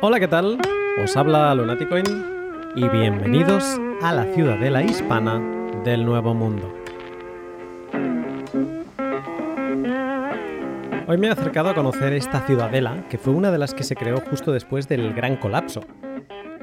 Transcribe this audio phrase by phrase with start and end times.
[0.00, 0.58] Hola, ¿qué tal?
[1.02, 2.04] Os habla Lunaticoin
[2.74, 5.40] y bienvenidos a la ciudadela hispana
[5.84, 6.74] del Nuevo Mundo.
[11.06, 13.94] Hoy me he acercado a conocer esta ciudadela, que fue una de las que se
[13.94, 15.82] creó justo después del gran colapso.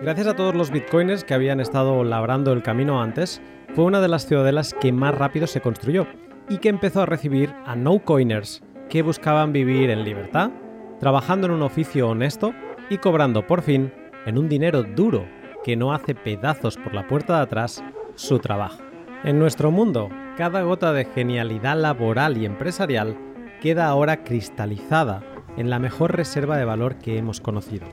[0.02, 3.42] Gracias a todos los bitcoiners que habían estado labrando el camino antes,
[3.74, 6.08] fue una de las ciudadelas que más rápido se construyó
[6.50, 10.52] y que empezó a recibir a no-coiners que buscaban vivir en libertad,
[11.00, 12.54] trabajando en un oficio honesto
[12.90, 13.94] y cobrando por fin,
[14.26, 15.26] en un dinero duro
[15.64, 17.84] que no hace pedazos por la puerta de atrás,
[18.16, 18.82] su trabajo.
[19.24, 23.18] En nuestro mundo, cada gota de genialidad laboral y empresarial
[23.62, 25.22] queda ahora cristalizada
[25.58, 27.86] en la mejor reserva de valor que hemos conocido.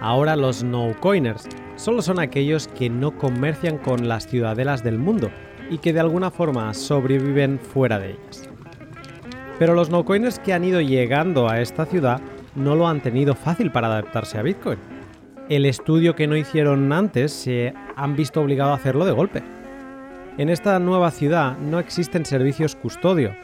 [0.00, 5.30] Ahora los no-coiners solo son aquellos que no comercian con las ciudadelas del mundo
[5.70, 8.50] y que de alguna forma sobreviven fuera de ellas.
[9.58, 12.20] Pero los no-coiners que han ido llegando a esta ciudad
[12.54, 14.78] no lo han tenido fácil para adaptarse a Bitcoin.
[15.48, 19.42] El estudio que no hicieron antes se han visto obligado a hacerlo de golpe.
[20.38, 23.34] En esta nueva ciudad no existen servicios custodio.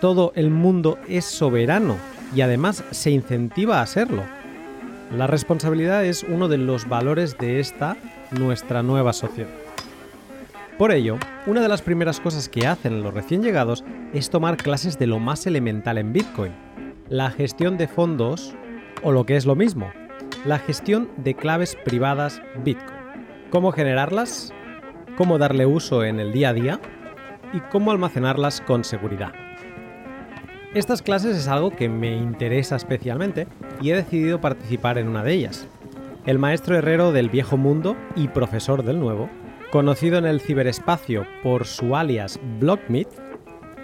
[0.00, 1.96] Todo el mundo es soberano
[2.34, 4.22] y además se incentiva a serlo.
[5.16, 7.96] La responsabilidad es uno de los valores de esta
[8.30, 9.67] nuestra nueva sociedad.
[10.78, 13.84] Por ello, una de las primeras cosas que hacen los recién llegados
[14.14, 16.52] es tomar clases de lo más elemental en Bitcoin,
[17.08, 18.54] la gestión de fondos
[19.02, 19.90] o lo que es lo mismo,
[20.44, 22.96] la gestión de claves privadas Bitcoin.
[23.50, 24.52] Cómo generarlas,
[25.16, 26.80] cómo darle uso en el día a día
[27.52, 29.32] y cómo almacenarlas con seguridad.
[30.74, 33.48] Estas clases es algo que me interesa especialmente
[33.80, 35.66] y he decidido participar en una de ellas.
[36.24, 39.28] El maestro herrero del viejo mundo y profesor del nuevo,
[39.70, 43.08] conocido en el ciberespacio por su alias Blockmeet,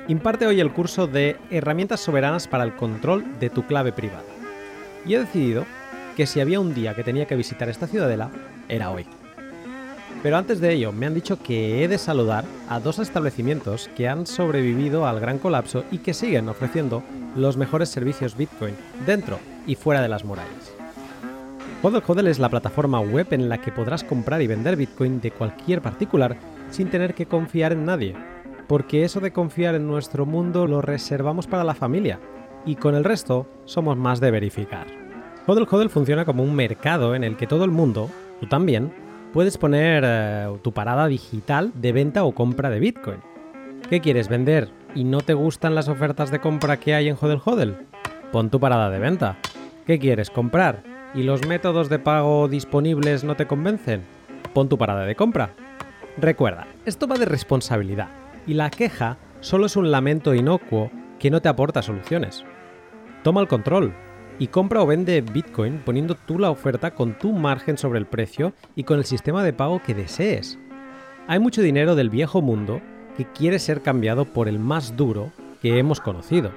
[0.08, 4.24] imparte hoy el curso de Herramientas soberanas para el control de tu clave privada.
[5.06, 5.66] Y he decidido
[6.16, 8.30] que si había un día que tenía que visitar esta ciudadela,
[8.68, 9.06] era hoy.
[10.22, 14.08] Pero antes de ello, me han dicho que he de saludar a dos establecimientos que
[14.08, 17.02] han sobrevivido al gran colapso y que siguen ofreciendo
[17.36, 20.72] los mejores servicios Bitcoin dentro y fuera de las murallas.
[21.84, 25.30] Hodl Hodl es la plataforma web en la que podrás comprar y vender Bitcoin de
[25.30, 26.34] cualquier particular
[26.70, 28.16] sin tener que confiar en nadie,
[28.66, 32.20] porque eso de confiar en nuestro mundo lo reservamos para la familia
[32.64, 34.86] y con el resto somos más de verificar.
[35.46, 38.08] Hodl Hodl funciona como un mercado en el que todo el mundo,
[38.40, 38.90] tú también,
[39.34, 43.18] puedes poner eh, tu parada digital de venta o compra de Bitcoin.
[43.90, 47.42] ¿Qué quieres vender y no te gustan las ofertas de compra que hay en Hodl
[47.44, 47.76] Hodl?
[48.32, 49.36] Pon tu parada de venta.
[49.86, 54.02] ¿Qué quieres comprar y los métodos de pago disponibles no te convencen?
[54.52, 55.54] Pon tu parada de compra.
[56.16, 58.08] Recuerda, esto va de responsabilidad
[58.46, 62.44] y la queja solo es un lamento inocuo que no te aporta soluciones.
[63.22, 63.94] Toma el control
[64.38, 68.52] y compra o vende Bitcoin poniendo tú la oferta con tu margen sobre el precio
[68.74, 70.58] y con el sistema de pago que desees.
[71.26, 72.80] Hay mucho dinero del viejo mundo
[73.16, 75.30] que quiere ser cambiado por el más duro
[75.62, 76.50] que hemos conocido.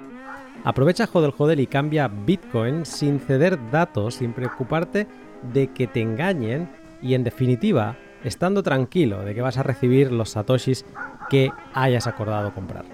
[0.63, 5.07] Aprovecha Hodel Hodel y cambia Bitcoin sin ceder datos, sin preocuparte
[5.53, 6.69] de que te engañen
[7.01, 10.85] y en definitiva estando tranquilo de que vas a recibir los satoshis
[11.29, 12.85] que hayas acordado comprar.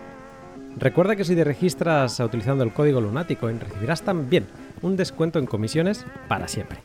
[0.78, 4.46] Recuerda que si te registras utilizando el código lunático, recibirás también
[4.82, 6.80] un descuento en comisiones para siempre.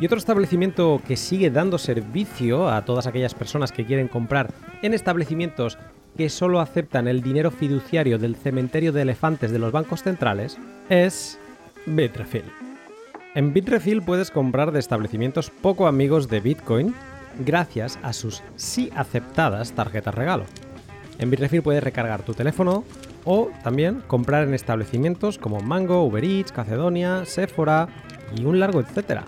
[0.00, 4.52] Y otro establecimiento que sigue dando servicio a todas aquellas personas que quieren comprar
[4.82, 5.76] en establecimientos
[6.16, 10.58] que solo aceptan el dinero fiduciario del cementerio de elefantes de los bancos centrales
[10.88, 11.38] es
[11.86, 12.44] Bitrefill.
[13.34, 16.94] En Bitrefill puedes comprar de establecimientos poco amigos de Bitcoin
[17.38, 20.44] gracias a sus sí aceptadas tarjetas regalo.
[21.18, 22.84] En Bitrefill puedes recargar tu teléfono
[23.24, 27.88] o también comprar en establecimientos como Mango, Uber Eats, Cacedonia, Sephora
[28.34, 29.24] y un largo etcétera.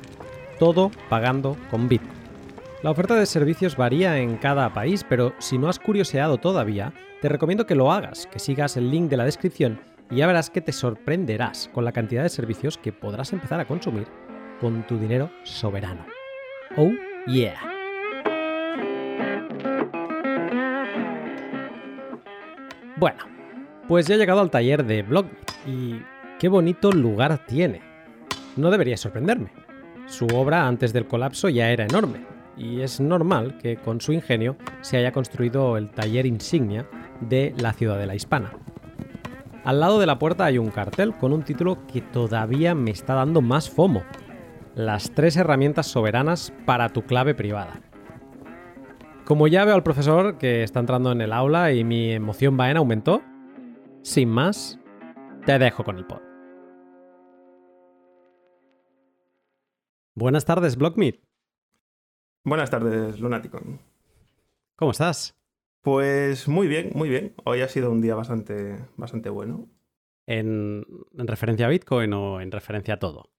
[0.58, 2.19] Todo pagando con Bitcoin.
[2.82, 7.28] La oferta de servicios varía en cada país, pero si no has curioseado todavía, te
[7.28, 9.78] recomiendo que lo hagas, que sigas el link de la descripción
[10.10, 13.66] y ya verás que te sorprenderás con la cantidad de servicios que podrás empezar a
[13.66, 14.06] consumir
[14.62, 16.06] con tu dinero soberano.
[16.78, 16.90] Oh
[17.26, 17.60] yeah.
[22.96, 23.24] Bueno,
[23.88, 25.26] pues ya he llegado al taller de Blog
[25.66, 26.00] y
[26.38, 27.82] qué bonito lugar tiene.
[28.56, 29.52] No debería sorprenderme.
[30.06, 34.56] Su obra antes del colapso ya era enorme y es normal que con su ingenio
[34.80, 36.86] se haya construido el taller insignia
[37.20, 38.52] de la ciudadela hispana.
[39.64, 43.14] Al lado de la puerta hay un cartel con un título que todavía me está
[43.14, 44.02] dando más fomo.
[44.74, 47.80] Las tres herramientas soberanas para tu clave privada.
[49.24, 52.70] Como ya veo al profesor que está entrando en el aula y mi emoción va
[52.70, 53.22] en aumento,
[54.02, 54.80] sin más,
[55.44, 56.20] te dejo con el pod.
[60.14, 61.29] Buenas tardes, Blockmeet.
[62.42, 63.60] Buenas tardes, Lunático.
[64.76, 65.36] ¿Cómo estás?
[65.82, 67.34] Pues muy bien, muy bien.
[67.44, 69.68] Hoy ha sido un día bastante, bastante bueno.
[70.26, 70.86] ¿En,
[71.18, 73.30] ¿En, referencia a Bitcoin o en referencia a todo?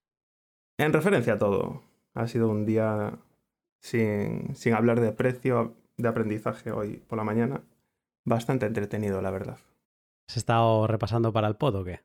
[0.78, 1.82] En referencia a todo.
[2.14, 3.18] Ha sido un día
[3.80, 7.64] sin, sin hablar de precio, de aprendizaje hoy por la mañana.
[8.24, 9.58] Bastante entretenido, la verdad.
[10.30, 12.02] ¿Has estado repasando para el pod o qué?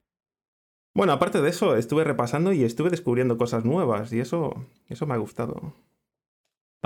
[0.94, 4.54] Bueno, aparte de eso, estuve repasando y estuve descubriendo cosas nuevas y eso,
[4.88, 5.75] eso me ha gustado.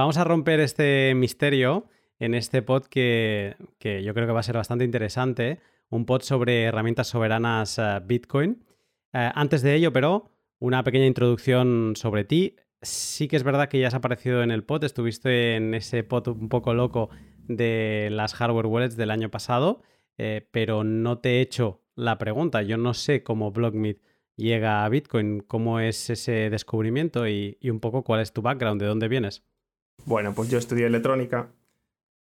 [0.00, 1.84] Vamos a romper este misterio
[2.18, 5.60] en este pod que, que yo creo que va a ser bastante interesante.
[5.90, 8.64] Un pod sobre herramientas soberanas uh, Bitcoin.
[9.12, 12.56] Uh, antes de ello, pero, una pequeña introducción sobre ti.
[12.80, 16.28] Sí que es verdad que ya has aparecido en el pod, estuviste en ese pod
[16.28, 17.10] un poco loco
[17.46, 19.82] de las hardware wallets del año pasado,
[20.16, 22.62] eh, pero no te he hecho la pregunta.
[22.62, 24.00] Yo no sé cómo BlockMeet
[24.34, 28.86] llega a Bitcoin, cómo es ese descubrimiento y un poco cuál es tu background, de
[28.86, 29.44] dónde vienes.
[30.06, 31.52] Bueno, pues yo estudié electrónica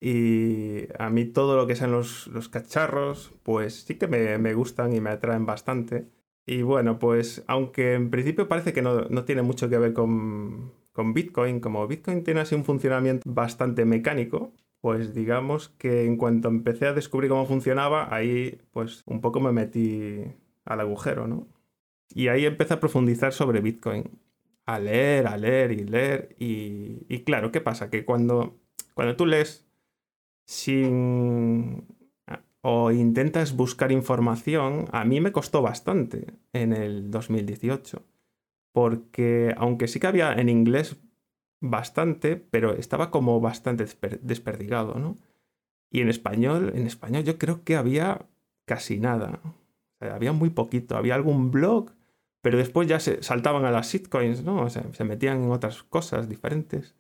[0.01, 4.55] y a mí todo lo que sean los, los cacharros, pues sí que me, me,
[4.55, 6.09] gustan y me atraen bastante.
[6.47, 10.73] Y bueno, pues aunque en principio parece que no, no tiene mucho que ver con,
[10.93, 16.49] con, Bitcoin, como Bitcoin tiene así un funcionamiento bastante mecánico, pues digamos que en cuanto
[16.49, 20.25] empecé a descubrir cómo funcionaba, ahí pues un poco me metí
[20.65, 21.49] al agujero, ¿no?
[22.11, 24.05] Y ahí empecé a profundizar sobre Bitcoin
[24.75, 26.37] a leer, a leer y leer.
[26.39, 27.91] Y, y, claro, ¿qué pasa?
[27.91, 28.59] Que cuando,
[28.95, 29.67] cuando tú lees
[30.47, 31.87] sin...
[32.63, 38.03] o intentas buscar información, a mí me costó bastante en el 2018.
[38.73, 40.97] Porque aunque sí que había en inglés
[41.61, 43.87] bastante, pero estaba como bastante
[44.23, 45.19] desperdigado, ¿no?
[45.91, 48.27] Y en español, en español yo creo que había
[48.65, 49.41] casi nada.
[49.99, 50.97] Había muy poquito.
[50.97, 51.93] Había algún blog
[52.43, 54.63] pero después ya se saltaban a las shitcoins, ¿no?
[54.63, 56.95] O sea, se metían en otras cosas diferentes.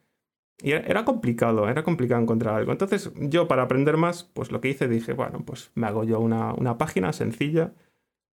[0.63, 2.73] Y era complicado, era complicado encontrar algo.
[2.73, 6.21] Entonces yo para aprender más, pues lo que hice dije, bueno, pues me hago yo
[6.21, 7.73] una, una página sencilla,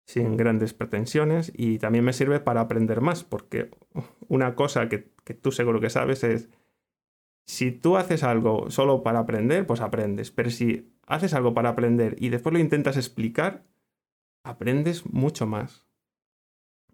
[0.07, 3.71] sin grandes pretensiones, y también me sirve para aprender más, porque
[4.29, 6.49] una cosa que, que tú seguro que sabes es,
[7.47, 12.17] si tú haces algo solo para aprender, pues aprendes, pero si haces algo para aprender
[12.19, 13.65] y después lo intentas explicar,
[14.45, 15.86] aprendes mucho más.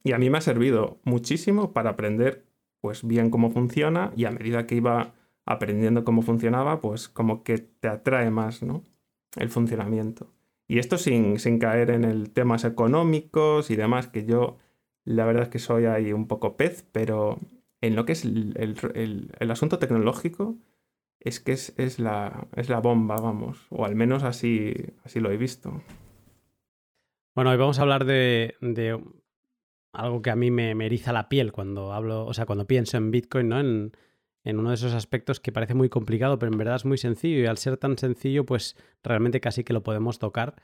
[0.04, 2.44] Y a mí me ha servido muchísimo para aprender
[2.81, 5.14] pues bien cómo funciona y a medida que iba
[5.44, 8.82] aprendiendo cómo funcionaba, pues como que te atrae más, ¿no?
[9.37, 10.32] El funcionamiento.
[10.66, 14.58] Y esto sin, sin caer en el temas económicos y demás, que yo
[15.04, 17.38] la verdad es que soy ahí un poco pez, pero
[17.81, 20.56] en lo que es el, el, el asunto tecnológico,
[21.25, 23.66] es que es, es, la, es la bomba, vamos.
[23.70, 25.82] O al menos así, así lo he visto.
[27.34, 29.00] Bueno, hoy vamos a hablar de, de
[29.92, 32.96] algo que a mí me, me, eriza la piel cuando hablo, o sea, cuando pienso
[32.96, 33.60] en Bitcoin, ¿no?
[33.60, 33.92] En,
[34.44, 37.40] en, uno de esos aspectos que parece muy complicado, pero en verdad es muy sencillo
[37.40, 40.56] y al ser tan sencillo, pues realmente casi que lo podemos tocar.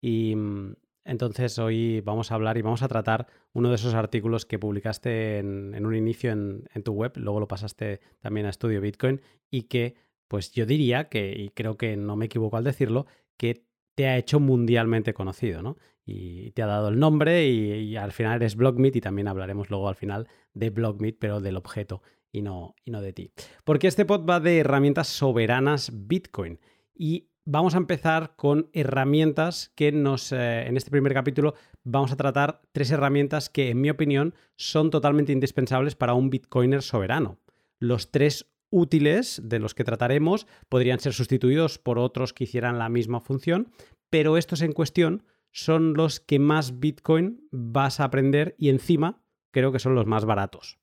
[0.00, 0.74] Y mm,
[1.04, 5.38] entonces hoy vamos a hablar y vamos a tratar uno de esos artículos que publicaste
[5.38, 9.20] en, en un inicio en, en, tu web, luego lo pasaste también a Estudio Bitcoin
[9.50, 9.96] y que,
[10.28, 14.16] pues yo diría que, y creo que no me equivoco al decirlo, que te ha
[14.16, 15.76] hecho mundialmente conocido, ¿no?
[16.04, 19.88] Y te ha dado el nombre y, al final eres BlockMeet y también hablaremos luego
[19.88, 23.30] al final de BlockMeet, pero del objeto y no, y no de ti.
[23.64, 26.58] Porque este pod va de herramientas soberanas Bitcoin
[26.94, 32.16] y vamos a empezar con herramientas que nos, eh, en este primer capítulo vamos a
[32.16, 37.38] tratar tres herramientas que en mi opinión son totalmente indispensables para un Bitcoiner soberano.
[37.78, 42.88] Los tres útiles de los que trataremos podrían ser sustituidos por otros que hicieran la
[42.88, 43.70] misma función,
[44.08, 49.70] pero estos en cuestión son los que más Bitcoin vas a aprender y encima creo
[49.70, 50.78] que son los más baratos.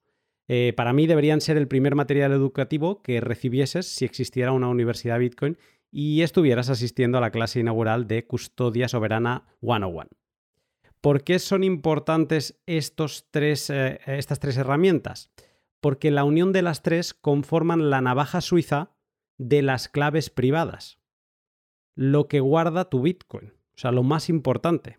[0.48, 5.20] Eh, para mí deberían ser el primer material educativo que recibieses si existiera una universidad
[5.20, 5.58] Bitcoin
[5.92, 10.08] y estuvieras asistiendo a la clase inaugural de Custodia Soberana 101.
[11.02, 15.32] ¿Por qué son importantes estos tres, eh, estas tres herramientas?
[15.80, 18.92] Porque la unión de las tres conforman la navaja suiza
[19.38, 21.00] de las claves privadas,
[21.96, 23.54] lo que guarda tu Bitcoin.
[23.80, 24.98] O sea, lo más importante.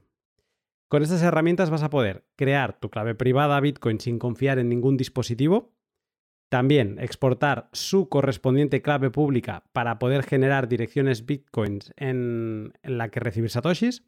[0.88, 4.96] Con estas herramientas vas a poder crear tu clave privada Bitcoin sin confiar en ningún
[4.96, 5.74] dispositivo.
[6.48, 13.20] También exportar su correspondiente clave pública para poder generar direcciones Bitcoins en, en la que
[13.20, 14.02] recibir satoshis.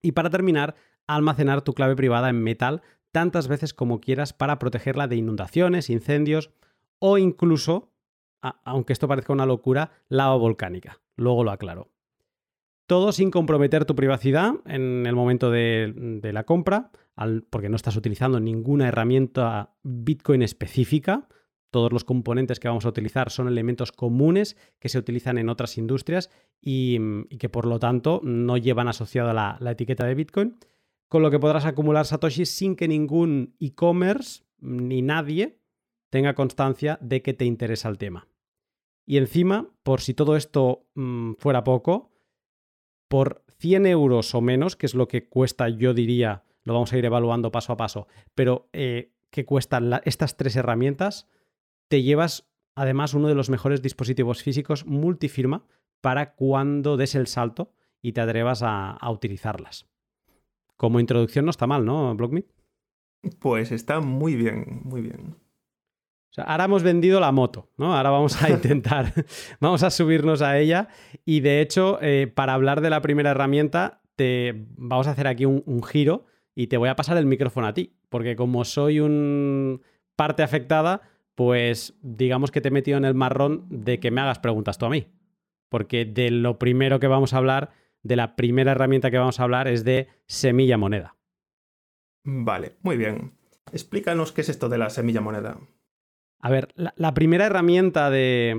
[0.00, 0.74] Y para terminar,
[1.06, 2.80] almacenar tu clave privada en metal
[3.12, 6.50] tantas veces como quieras para protegerla de inundaciones, incendios
[6.98, 7.92] o incluso,
[8.40, 11.02] aunque esto parezca una locura, lava volcánica.
[11.14, 11.90] Luego lo aclaro.
[12.86, 16.92] Todo sin comprometer tu privacidad en el momento de, la compra,
[17.50, 21.28] porque no estás utilizando ninguna herramienta Bitcoin específica.
[21.70, 25.78] Todos los componentes que vamos a utilizar son elementos comunes que se utilizan en otras
[25.78, 26.98] industrias y,
[27.38, 30.56] que por lo tanto no llevan asociada la, etiqueta de Bitcoin,
[31.08, 35.58] con lo que podrás acumular Satoshi sin que ningún e-commerce ni nadie
[36.10, 38.28] tenga constancia de que te interesa el tema.
[39.04, 42.15] Y encima, por si todo esto mm, fuera poco,
[43.08, 46.98] por 100 euros o menos, que es lo que cuesta, yo diría, lo vamos a
[46.98, 51.28] ir evaluando paso a paso, pero eh, que cuestan estas tres herramientas,
[51.88, 55.64] te llevas además uno de los mejores dispositivos físicos multifirma
[56.00, 57.72] para cuando des el salto
[58.02, 59.86] y te atrevas a, a utilizarlas.
[60.76, 62.46] Como introducción no está mal, ¿no, Blockmeet?
[63.38, 65.45] Pues está muy bien, muy bien
[66.44, 67.96] ahora hemos vendido la moto, ¿no?
[67.96, 69.12] Ahora vamos a intentar,
[69.60, 70.88] vamos a subirnos a ella
[71.24, 75.44] y de hecho, eh, para hablar de la primera herramienta, te vamos a hacer aquí
[75.44, 79.82] un, giro y te voy a pasar el micrófono a ti, porque como soy un
[80.16, 81.02] parte afectada,
[81.34, 84.86] pues digamos que te he metido en el marrón de que me hagas preguntas tú
[84.86, 85.06] a mí,
[85.68, 89.42] porque de lo primero que vamos a hablar, de la primera herramienta que vamos a
[89.42, 91.16] hablar es de semilla moneda.
[92.24, 93.32] Vale, muy bien.
[93.72, 95.58] Explícanos qué es esto de la semilla moneda.
[96.40, 98.56] A ver, la, primera herramienta de,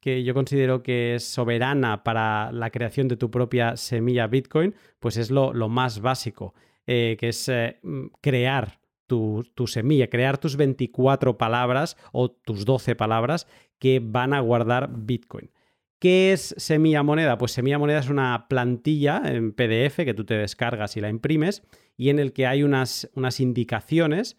[0.00, 5.16] que yo considero que es soberana para la creación de tu propia semilla Bitcoin, pues
[5.16, 6.54] es lo, más básico,
[6.86, 7.78] eh, que es eh,
[8.20, 13.46] crear tu, semilla, crear tus 24 palabras o tus 12 palabras
[13.78, 15.50] que van a guardar Bitcoin.
[15.98, 17.36] ¿Qué es Semilla Moneda?
[17.36, 21.62] Pues Semilla Moneda es una plantilla en PDF que tú te descargas y la imprimes
[21.96, 23.08] y en el que hay unas
[23.38, 24.38] indicaciones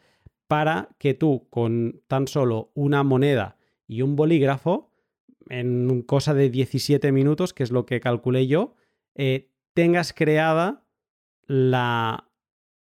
[0.51, 3.55] para que tú con tan solo una moneda
[3.87, 4.91] y un bolígrafo,
[5.47, 8.75] en cosa de 17 minutos, que es lo que calculé yo,
[9.15, 10.83] eh, tengas creada
[11.47, 12.27] la,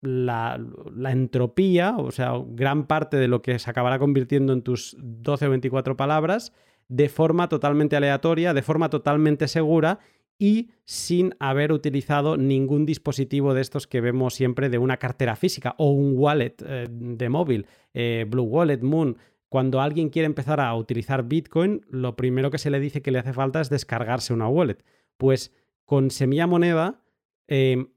[0.01, 0.63] la,
[0.95, 5.47] la, entropía, o sea, gran parte de lo que se acabará convirtiendo en tus 12
[5.47, 6.53] o 24 palabras,
[6.87, 10.01] de forma totalmente aleatoria, de forma totalmente segura
[10.37, 15.75] y sin haber utilizado ningún dispositivo de estos que vemos siempre de una cartera física
[15.77, 19.17] o un wallet eh, de móvil, eh, Blue Wallet, Moon.
[19.47, 23.19] Cuando alguien quiere empezar a utilizar Bitcoin, lo primero que se le dice que le
[23.19, 24.83] hace falta es descargarse una wallet.
[25.17, 25.53] Pues
[25.85, 27.01] con Semilla Moneda
[27.47, 27.87] em,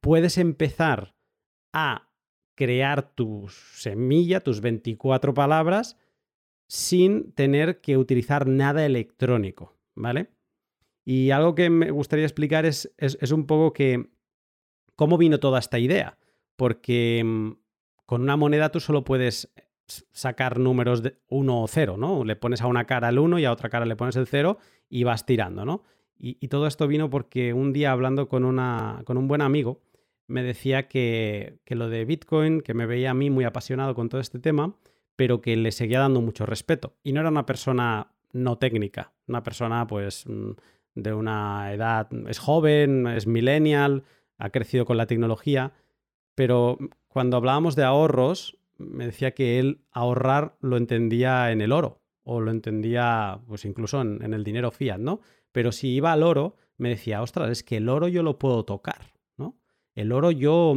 [0.00, 1.14] puedes empezar
[1.72, 2.08] a
[2.54, 5.96] crear tu semilla, tus 24 palabras,
[6.68, 10.28] sin tener que utilizar nada electrónico, ¿vale?
[11.10, 14.10] Y algo que me gustaría explicar es, es, un poco que
[14.94, 16.16] cómo vino toda esta idea.
[16.54, 17.50] Porque mm,
[18.06, 19.52] con una moneda tú solo puedes
[19.88, 22.24] sacar números de 1 o 0, ¿no?
[22.24, 24.58] Le pones a una cara el 1 y a otra cara le pones el 0
[24.88, 25.82] y vas tirando, ¿no?
[26.16, 29.82] Y, todo esto vino porque un día hablando con, una, con un buen amigo
[30.28, 34.08] me decía que, que, lo de Bitcoin, que me veía a mí muy apasionado con
[34.08, 34.76] todo este tema,
[35.16, 36.94] pero que le seguía dando mucho respeto.
[37.02, 40.52] Y no era una persona no técnica, una persona pues mm,
[40.94, 44.04] de una edad, es joven, es millennial,
[44.38, 45.72] ha crecido con la tecnología,
[46.34, 46.78] pero
[47.08, 52.40] cuando hablábamos de ahorros, me decía que él ahorrar lo entendía en el oro o
[52.40, 55.20] lo entendía pues incluso en, el dinero fiat, ¿no?
[55.52, 58.64] Pero si iba al oro, me decía, ostras, es que el oro yo lo puedo
[58.64, 59.58] tocar, ¿no?
[59.94, 60.74] El oro yo,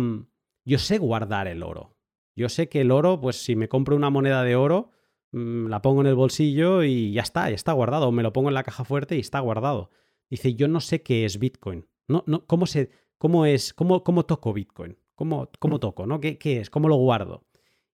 [0.65, 1.95] yo sé guardar el oro.
[2.35, 4.89] Yo sé que el oro, pues si me compro una moneda de oro,
[5.31, 8.07] mm, la pongo en el bolsillo y ya está, ya está guardado.
[8.07, 9.91] O me lo pongo en la caja fuerte y está guardado.
[10.33, 11.87] Dice, yo no sé qué es Bitcoin.
[12.07, 13.71] No, no, ¿Cómo, se, cómo es?
[13.71, 14.97] ¿Cómo, cómo toco Bitcoin?
[15.13, 16.07] ¿Cómo, cómo toco?
[16.07, 16.19] ¿no?
[16.19, 16.71] ¿Qué, ¿Qué es?
[16.71, 17.45] ¿Cómo lo guardo?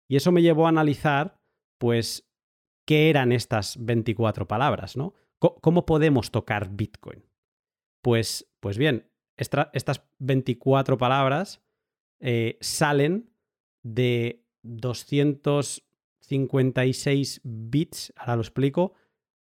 [0.06, 1.40] Y eso me llevó a analizar,
[1.78, 2.30] pues,
[2.86, 5.14] qué eran estas 24 palabras, ¿no?
[5.40, 7.24] ¿Cómo podemos tocar Bitcoin?
[8.02, 11.60] Pues, pues bien, estas 24 palabras
[12.20, 13.32] eh, salen
[13.82, 18.92] de 256 bits, ahora lo explico,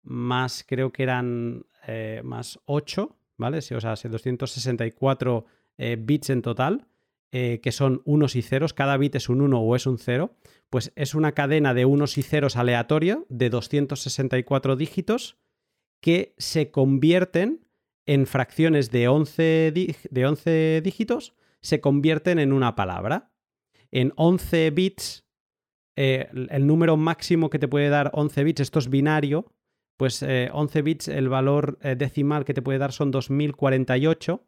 [0.03, 3.59] más creo que eran eh, más 8, ¿vale?
[3.59, 5.47] O sea, 264
[5.79, 6.89] eh, bits en total,
[7.31, 10.35] eh, que son unos y ceros, cada bit es un 1 o es un 0,
[10.69, 15.39] pues es una cadena de unos y ceros aleatoria de 264 dígitos
[16.01, 17.69] que se convierten
[18.05, 19.73] en fracciones de 11,
[20.11, 23.33] de 11 dígitos, se convierten en una palabra.
[23.93, 25.25] En 11 bits,
[25.97, 29.56] el número máximo que te puede dar 11 bits, esto es binario,
[29.97, 34.45] pues 11 eh, bits, el valor eh, decimal que te puede dar son 2048,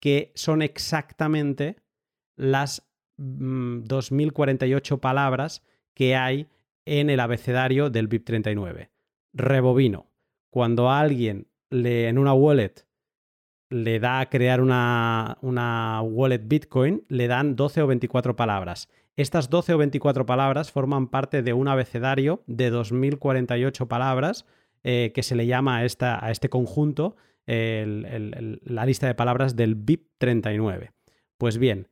[0.00, 1.76] que son exactamente
[2.36, 5.62] las 2048 mm, palabras
[5.94, 6.48] que hay
[6.86, 8.88] en el abecedario del BIP39.
[9.32, 10.06] Rebobino.
[10.48, 12.86] Cuando alguien lee en una wallet
[13.68, 18.88] le da a crear una, una, wallet Bitcoin, le dan 12 o 24 palabras.
[19.14, 24.44] Estas 12 o 24 palabras forman parte de un abecedario de 2048 palabras
[24.82, 29.74] eh, que se le llama a, esta, a este conjunto la lista de palabras del
[29.74, 30.92] BIP 39.
[31.36, 31.88] Pues bien,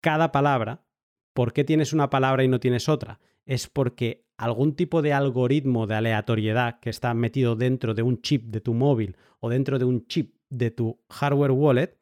[0.00, 0.84] cada palabra,
[1.32, 3.20] ¿por qué tienes una palabra y no tienes otra?
[3.44, 8.46] Es porque algún tipo de algoritmo de aleatoriedad que está metido dentro de un chip
[8.46, 11.98] de tu móvil o dentro de un chip de tu hardware wallet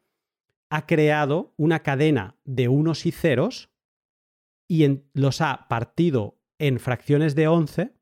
[0.70, 3.70] ha creado una cadena de unos y ceros
[4.68, 7.94] y los ha partido en fracciones de 11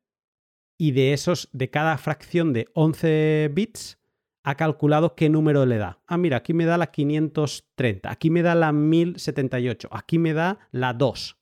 [0.83, 4.01] y de esos, de cada fracción de 11 bits,
[4.43, 6.03] ha calculado qué número le da.
[6.09, 10.59] Ah, mira, aquí me da la 530, aquí me da la 1078, aquí me da
[10.73, 11.39] la 2.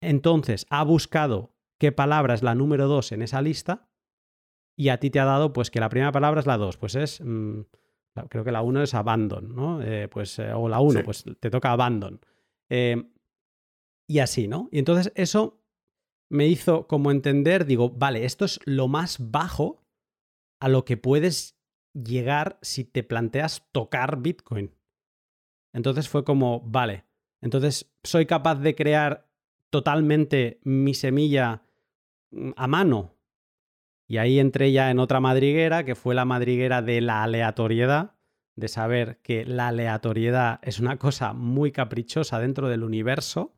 [0.00, 3.88] Entonces, ha buscado qué palabra es la número 2 en esa lista
[4.76, 6.94] y a ti te ha dado pues que la primera palabra es la 2, pues
[6.94, 7.20] es...
[7.24, 7.62] Mm,
[8.28, 9.82] creo que la 1 es abandon, ¿no?
[9.82, 12.20] Eh, pues, eh, o la 1, pues te toca abandon.
[12.68, 13.02] Eh,
[14.06, 14.68] y así, ¿no?
[14.70, 15.63] Y entonces eso
[16.28, 19.82] me hizo como entender, digo, vale, esto es lo más bajo
[20.60, 21.56] a lo que puedes
[21.92, 24.74] llegar si te planteas tocar Bitcoin.
[25.72, 27.04] Entonces fue como, vale,
[27.40, 29.28] entonces soy capaz de crear
[29.70, 31.62] totalmente mi semilla
[32.30, 33.14] mm, a mano.
[34.06, 38.14] Y ahí entré ya en otra madriguera, que fue la madriguera de la aleatoriedad,
[38.54, 43.54] de saber que la aleatoriedad es una cosa muy caprichosa dentro del universo.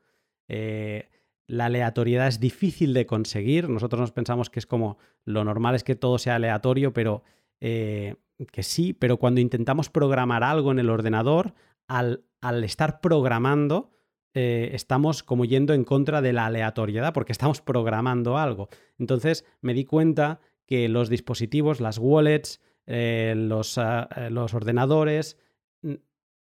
[0.49, 1.11] Eh,
[1.49, 3.69] la aleatoriedad es difícil de conseguir.
[3.69, 7.23] Nosotros nos pensamos que es como lo normal es que todo sea aleatorio, pero
[7.61, 8.17] eh,
[8.53, 11.55] que sí, pero cuando intentamos programar algo en el ordenador,
[11.89, 12.25] al,
[12.65, 13.93] estar programando,
[14.35, 18.69] eh, estamos como yendo en contra de la aleatoriedad porque estamos programando algo.
[18.99, 23.35] Entonces me di cuenta que los dispositivos, las wallets, eh,
[23.77, 25.39] ah, los ordenadores,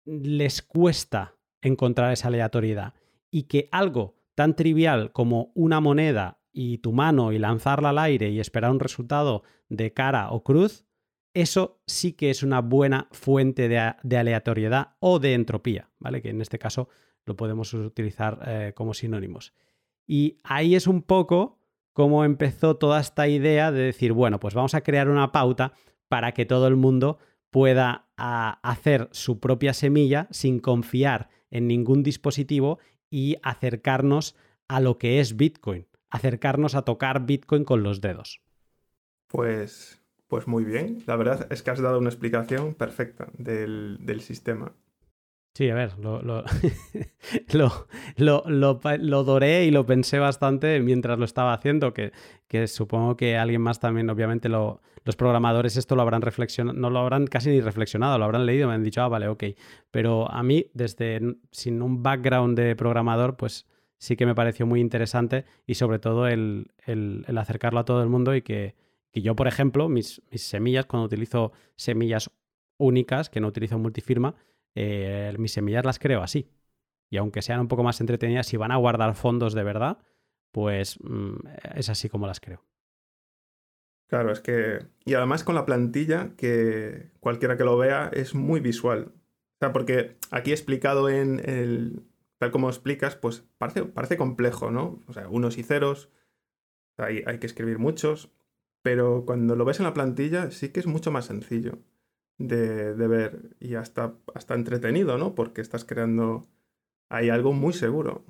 [0.04, 2.94] les cuesta encontrar esa aleatoriedad
[3.30, 8.30] y que algo tan trivial como una moneda y tu mano y lanzarla al aire
[8.30, 10.86] y esperar un resultado de cara o cruz,
[11.34, 16.22] eso sí que es una buena fuente de, aleatoriedad o de entropía, ¿vale?
[16.22, 16.88] Que en este caso
[17.24, 19.52] lo podemos utilizar eh, como sinónimos.
[20.06, 21.58] Y ahí es un poco
[21.92, 25.72] cómo empezó toda esta idea de decir, bueno, pues vamos a crear una pauta
[26.08, 27.18] para que todo el mundo
[27.50, 32.78] pueda hacer su propia semilla sin confiar en ningún dispositivo
[33.10, 34.36] y acercarnos
[34.68, 38.40] a lo que es Bitcoin, acercarnos a tocar Bitcoin con los dedos.
[39.28, 44.72] Pues pues muy bien, la verdad es que has dado una explicación perfecta del, sistema.
[45.56, 46.44] Sí, a ver, lo, lo,
[48.98, 52.12] lo, doré y lo pensé bastante mientras lo estaba haciendo, que,
[52.46, 56.98] que supongo que alguien más también, obviamente los programadores esto lo habrán reflexionado, no lo
[56.98, 59.44] habrán casi ni reflexionado, lo habrán leído, me han dicho, ah, vale, ok.
[59.90, 63.64] Pero a mí, desde sin un background de programador, pues
[63.96, 68.10] sí que me pareció muy interesante y sobre todo el, el acercarlo a todo el
[68.10, 68.74] mundo y que,
[69.10, 72.30] y yo, por ejemplo, mis, semillas, cuando utilizo semillas
[72.76, 74.34] únicas, que no utilizo multifirma,
[74.76, 76.48] eh, mis semillas las creo así.
[77.10, 79.98] Y aunque sean un poco más entretenidas, si van a guardar fondos de verdad,
[80.52, 81.36] pues mm,
[81.74, 82.64] es así como las creo.
[84.08, 84.86] Claro, es que.
[85.04, 89.12] Y además con la plantilla, que cualquiera que lo vea es muy visual.
[89.12, 92.02] O sea, porque aquí explicado en el.
[92.38, 95.00] Tal como explicas, pues parece, parece complejo, ¿no?
[95.08, 96.10] O sea, unos y ceros.
[96.98, 98.30] hay que escribir muchos
[98.86, 101.80] pero cuando lo ves en la plantilla sí que es mucho más sencillo
[102.38, 105.34] de, ver y hasta, hasta entretenido, ¿no?
[105.34, 106.46] Porque estás creando
[107.08, 108.24] ahí algo muy seguro.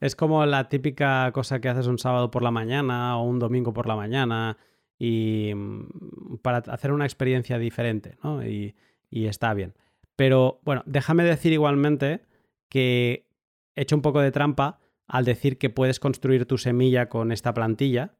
[0.00, 3.72] Es como la típica cosa que haces un sábado por la mañana o un domingo
[3.72, 4.56] por la mañana
[4.98, 8.46] y mm, para hacer una experiencia diferente, ¿no?
[8.46, 8.74] Y,
[9.10, 9.74] y está bien.
[10.16, 12.22] Pero bueno, déjame decir igualmente
[12.68, 13.26] que
[13.74, 17.52] he hecho un poco de trampa al decir que puedes construir tu semilla con esta
[17.52, 18.14] plantilla,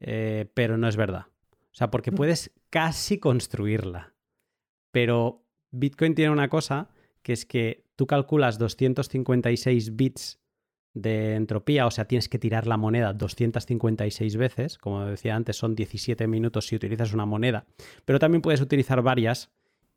[0.00, 1.26] eh, pero no es verdad.
[1.50, 2.14] O sea, porque mm.
[2.14, 4.15] puedes casi construirla.
[4.96, 6.88] Pero Bitcoin tiene una cosa
[7.22, 10.40] que es que tú calculas 256 bits
[10.94, 15.74] de entropía, o sea, tienes que tirar la moneda 256 veces, como decía antes, son
[15.74, 17.66] 17 minutos si utilizas una moneda,
[18.06, 19.50] pero también puedes utilizar varias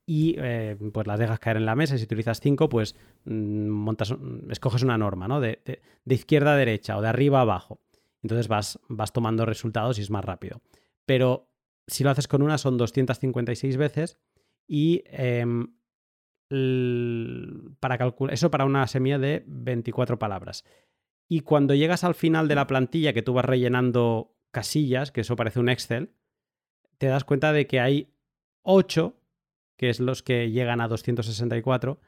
[0.05, 1.97] y eh, pues las dejas caer en la mesa.
[1.97, 4.13] Si utilizas 5, pues mm, montas,
[4.49, 5.39] escoges una norma, ¿no?
[5.39, 5.61] de,
[6.07, 7.79] izquierda a derecha o de arriba a abajo.
[8.21, 10.61] Entonces vas, vas tomando resultados y es más rápido.
[11.05, 11.47] Pero
[11.87, 14.17] si lo haces con una son 256 veces
[14.69, 15.73] y em,
[17.79, 20.63] para calcular eso para una semilla de 24 palabras.
[21.27, 25.35] Y cuando llegas al final de la plantilla que tú vas rellenando casillas, que eso
[25.35, 26.13] parece un Excel,
[26.97, 28.13] te das cuenta de que hay
[28.63, 29.19] 8
[29.79, 32.01] que es los que llegan a 264,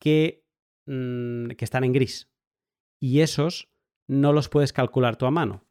[0.00, 0.44] que,
[0.86, 2.28] mm, que están en gris.
[3.00, 3.70] Y esos
[4.08, 5.64] no los puedes calcular tú a mano.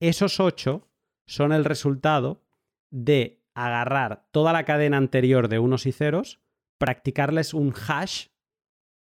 [0.00, 0.88] Esos 8
[1.26, 2.42] son el resultado
[2.90, 6.40] de agarrar toda la cadena anterior de unos y ceros,
[6.78, 8.28] practicarles un hash,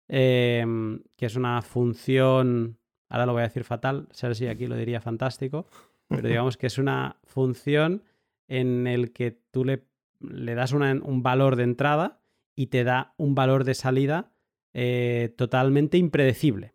[0.08, 5.00] em, que es una función, ahora lo voy a decir fatal, si aquí lo diría
[5.00, 5.66] fantástico,
[6.08, 8.02] pero digamos que es una función
[8.48, 9.86] en el que tú le,
[10.20, 12.20] le das un valor de entrada
[12.56, 14.32] y te da un valor de salida
[14.74, 16.74] eh, totalmente impredecible.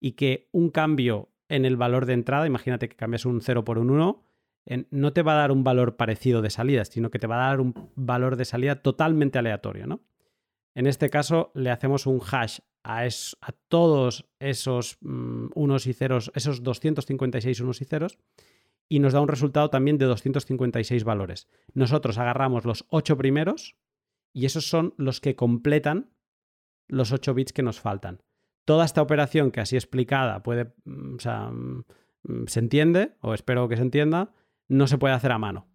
[0.00, 3.78] Y que un cambio en el valor de entrada, imagínate que cambias un 0 por
[3.78, 4.22] un 1,
[4.90, 7.48] no te va a dar un valor parecido de salida, sino que te va a
[7.48, 10.02] dar un valor de salida totalmente aleatorio, ¿no?
[10.74, 13.08] En este caso le hacemos un hash a,
[13.68, 18.18] todos esos mm, unos y ceros, esos 256 unos y ceros,
[18.88, 21.48] y nos da un resultado también de 256 valores.
[21.74, 23.76] Nosotros agarramos los 8 primeros
[24.32, 26.10] y esos son los que completan
[26.88, 28.22] los 8 bits que nos faltan.
[28.64, 31.84] Toda esta operación que así explicada puede, mm, o sea, mm,
[32.46, 34.32] se entiende, o espero que se entienda,
[34.72, 35.68] no se puede hacer a mano.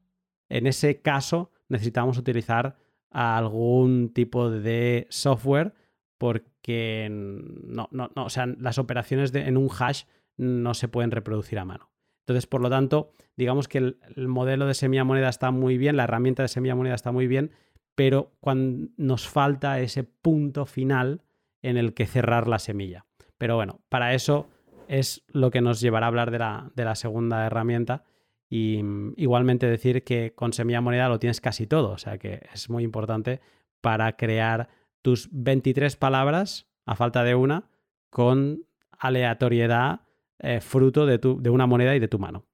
[0.49, 2.75] En ese caso necesitamos utilizar
[3.11, 5.73] algún tipo de software
[6.17, 10.03] porque no, no, no, o sea, las operaciones en un hash
[10.35, 11.91] no se pueden reproducir a mano.
[12.21, 16.03] Entonces, por lo tanto, digamos que el, modelo de semilla moneda está muy bien, la
[16.03, 17.51] herramienta de semilla moneda está muy bien,
[17.95, 21.21] pero cuando nos falta ese punto final
[21.61, 23.05] en el que cerrar la semilla.
[23.37, 24.47] Pero bueno, para eso
[24.87, 28.03] es lo que nos llevará a hablar de la, de la segunda herramienta,
[28.49, 32.47] y mm, igualmente decir que con semilla moneda lo tienes casi todo, o sea que
[32.53, 33.41] es muy importante
[33.81, 34.69] para crear
[35.01, 37.69] tus 23 palabras, a falta de una,
[38.09, 40.01] con aleatoriedad
[40.39, 42.45] eh, fruto de, tu, de, una moneda y de tu mano.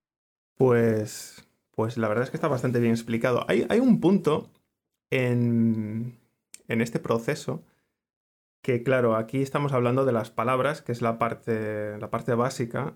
[0.56, 3.46] Pues, pues la verdad es que está bastante bien explicado.
[3.48, 4.50] Hay, hay un punto
[5.10, 6.18] en,
[6.68, 7.64] en este proceso
[8.62, 12.96] que, claro, aquí estamos hablando de las palabras, que es la parte, la parte básica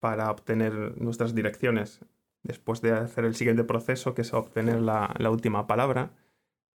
[0.00, 2.00] para obtener nuestras direcciones
[2.42, 6.10] después de hacer el siguiente proceso, que es obtener la, última palabra.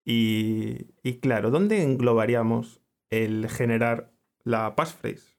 [0.04, 0.86] Y,
[1.20, 4.10] claro, ¿dónde englobaríamos el generar
[4.44, 5.38] la passphrase?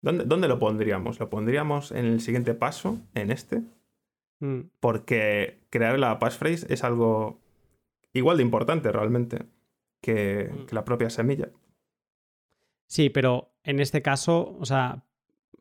[0.00, 1.20] ¿Dónde, ¿Dónde lo pondríamos?
[1.20, 3.62] ¿Lo pondríamos en el siguiente paso, en este?
[4.40, 4.62] Mm.
[4.80, 7.40] Porque crear la passphrase es algo
[8.12, 9.46] igual de importante realmente
[10.00, 10.66] que, mm.
[10.66, 11.48] que la propia semilla.
[12.86, 15.04] Sí, pero en este caso, o sea,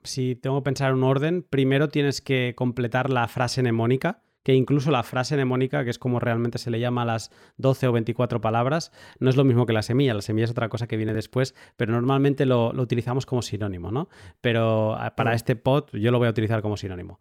[0.04, 4.56] si tengo que pensar en un orden, primero tienes que completar la frase mnemónica, que
[4.56, 7.92] incluso la frase mnemónica, que es como realmente se le llama a las 12 o
[7.92, 10.14] 24 palabras, no es lo mismo que la semilla.
[10.14, 14.10] La semilla es otra cosa que viene después, pero normalmente lo, utilizamos como sinónimo, ¿no?
[14.42, 17.20] Pero ah, para este pod yo lo voy a utilizar como sinónimo.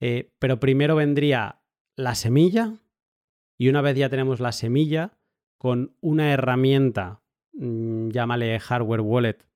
[0.00, 1.60] Eh, pero primero vendría
[1.96, 2.74] la semilla
[3.58, 5.18] y una vez ya tenemos la semilla
[5.58, 7.20] con una herramienta,
[7.52, 9.49] mm, llámale hardware wallet,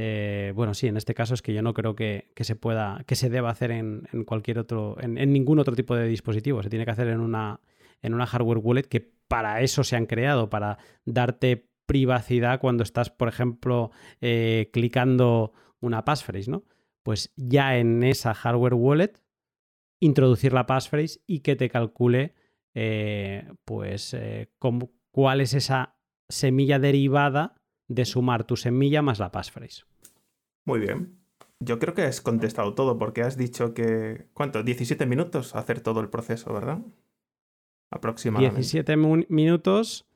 [0.00, 3.16] eh, bueno, sí, en este caso es que yo no creo que, se pueda, que
[3.16, 6.62] se deba hacer en, cualquier otro, en, ningún otro tipo de dispositivo.
[6.62, 7.60] Se tiene que hacer en una,
[8.00, 13.10] en una hardware wallet que para eso se han creado, para darte privacidad cuando estás,
[13.10, 16.62] por ejemplo, eh, clicando una passphrase, ¿no?
[17.02, 19.20] Pues ya en esa hardware wallet,
[19.98, 22.34] introducir la passphrase y que te calcule,
[22.72, 24.16] eh, pues,
[25.10, 25.96] cuál es esa
[26.28, 27.56] semilla derivada
[27.88, 29.87] de sumar tu semilla más la passphrase.
[30.68, 31.18] Muy bien.
[31.60, 34.62] Yo creo que has contestado todo porque has dicho que, ¿cuánto?
[34.62, 36.82] 17 minutos hacer todo el proceso, ¿verdad?
[37.90, 38.56] Aproximadamente.
[38.56, 38.96] 17
[39.30, 40.06] minutos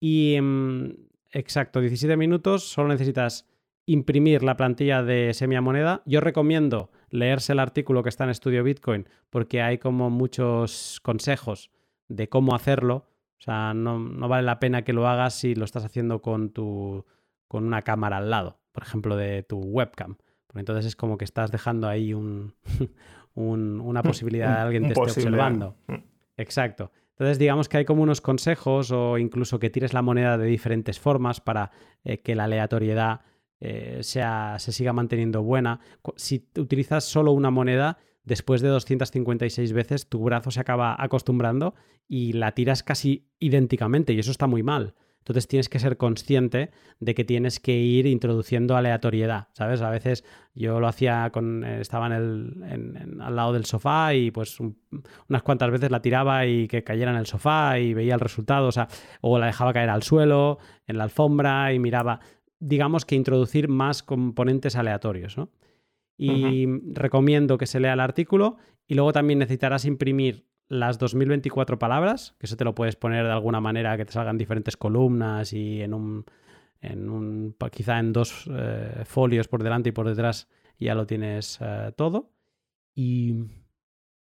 [0.00, 0.38] y...
[0.40, 0.94] Mm,
[1.32, 2.64] exacto, 17 minutos.
[2.64, 3.46] Solo necesitas
[3.84, 6.02] imprimir la plantilla de semilla moneda.
[6.06, 11.70] Yo recomiendo leerse el artículo que está en Estudio Bitcoin porque hay como muchos consejos
[12.08, 13.04] de cómo hacerlo.
[13.38, 16.48] O sea, no, no vale la pena que lo hagas si lo estás haciendo con
[16.48, 17.04] tu
[17.48, 20.18] con una cámara al lado, por ejemplo, de tu webcam.
[20.46, 22.54] Porque entonces es como que estás dejando ahí un,
[23.34, 25.74] una posibilidad de alguien te esté observando.
[25.88, 25.96] Mm.
[26.36, 26.92] Exacto.
[27.10, 31.00] Entonces, digamos que hay como unos consejos o incluso que tires la moneda de diferentes
[31.00, 31.72] formas para
[32.04, 33.22] eh, que la aleatoriedad
[33.58, 35.80] eh, sea, se siga manteniendo buena.
[36.14, 41.74] Si utilizas solo una moneda, después de 256 veces, tu brazo se acaba acostumbrando
[42.06, 44.94] y la tiras casi idénticamente y eso está muy mal.
[45.18, 49.82] Entonces tienes que ser consciente de que tienes que ir introduciendo aleatoriedad, ¿sabes?
[49.82, 54.30] A veces yo lo hacía con, eh, estaba en el, al lado del sofá y
[54.30, 58.20] pues unas cuantas veces la tiraba y que cayera en el sofá y veía el
[58.20, 58.88] resultado, o sea,
[59.20, 62.20] o la dejaba caer al suelo, en la alfombra y miraba,
[62.58, 65.50] digamos que introducir más componentes aleatorios, ¿no?
[66.20, 68.56] Y recomiendo que se lea el artículo
[68.88, 73.32] y luego también necesitarás imprimir las 2024 palabras, que eso te lo puedes poner de
[73.32, 76.24] alguna manera que te salgan diferentes columnas y en un,
[76.80, 81.58] en un quizá en dos eh, folios por delante y por detrás ya lo tienes
[81.60, 82.30] eh, todo.
[82.94, 83.34] Y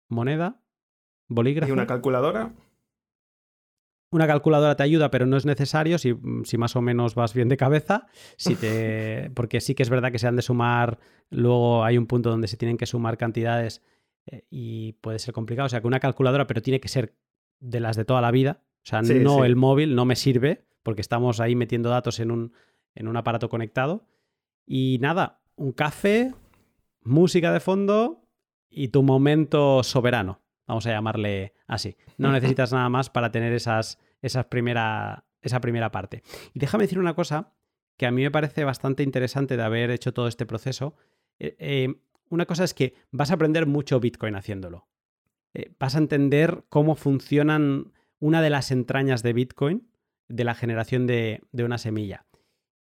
[0.08, 0.60] moneda,
[1.28, 1.70] bolígrafo.
[1.70, 2.52] ¿Y una calculadora?
[4.10, 6.14] Una calculadora te ayuda, pero no es necesario si,
[6.44, 8.06] si, más o menos vas bien de cabeza.
[8.36, 10.98] Si te, porque sí que es verdad que se han de sumar,
[11.30, 13.82] luego hay un punto donde se tienen que sumar cantidades
[14.30, 15.66] eh, y puede ser complicado.
[15.66, 17.14] O sea, que una calculadora, pero tiene que ser
[17.60, 18.62] de las de toda la vida.
[18.84, 22.52] O sea, no el móvil, no me sirve, porque estamos ahí metiendo datos en un,
[22.94, 24.06] en un aparato conectado.
[24.66, 26.34] Y nada, un café,
[27.02, 28.28] música de fondo
[28.70, 30.40] y tu momento soberano.
[30.66, 31.96] Vamos a llamarle así.
[32.16, 36.22] No necesitas nada más para tener esas, esas primera, esa primera parte.
[36.54, 37.54] Y déjame decir una cosa
[37.96, 40.94] que a mí me parece bastante interesante de haber hecho todo este proceso.
[41.38, 41.94] Eh, eh,
[42.30, 44.88] una cosa es que vas a aprender mucho Bitcoin haciéndolo.
[45.54, 49.88] Eh, vas a entender cómo funcionan una de las entrañas de Bitcoin,
[50.28, 52.26] de la generación de, una semilla.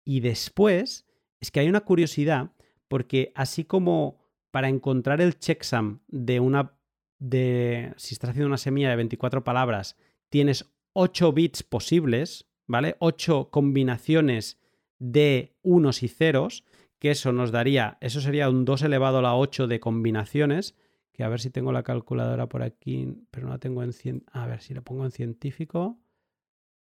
[0.04, 1.06] Y después
[1.40, 2.52] es que hay una curiosidad,
[2.88, 4.18] porque así como
[4.50, 6.78] para encontrar el checksum de una
[7.18, 9.96] de si estás haciendo una semilla de 24 palabras,
[10.28, 12.96] tienes 8 bits posibles, ¿vale?
[13.00, 14.60] 8 combinaciones
[14.98, 16.64] de unos y ceros,
[17.04, 20.74] que eso nos daría, eso sería un 2 elevado a la 8 de combinaciones,
[21.12, 23.92] que a ver si tengo la calculadora por aquí, pero no la tengo en
[24.32, 25.98] a ver si la pongo en científico,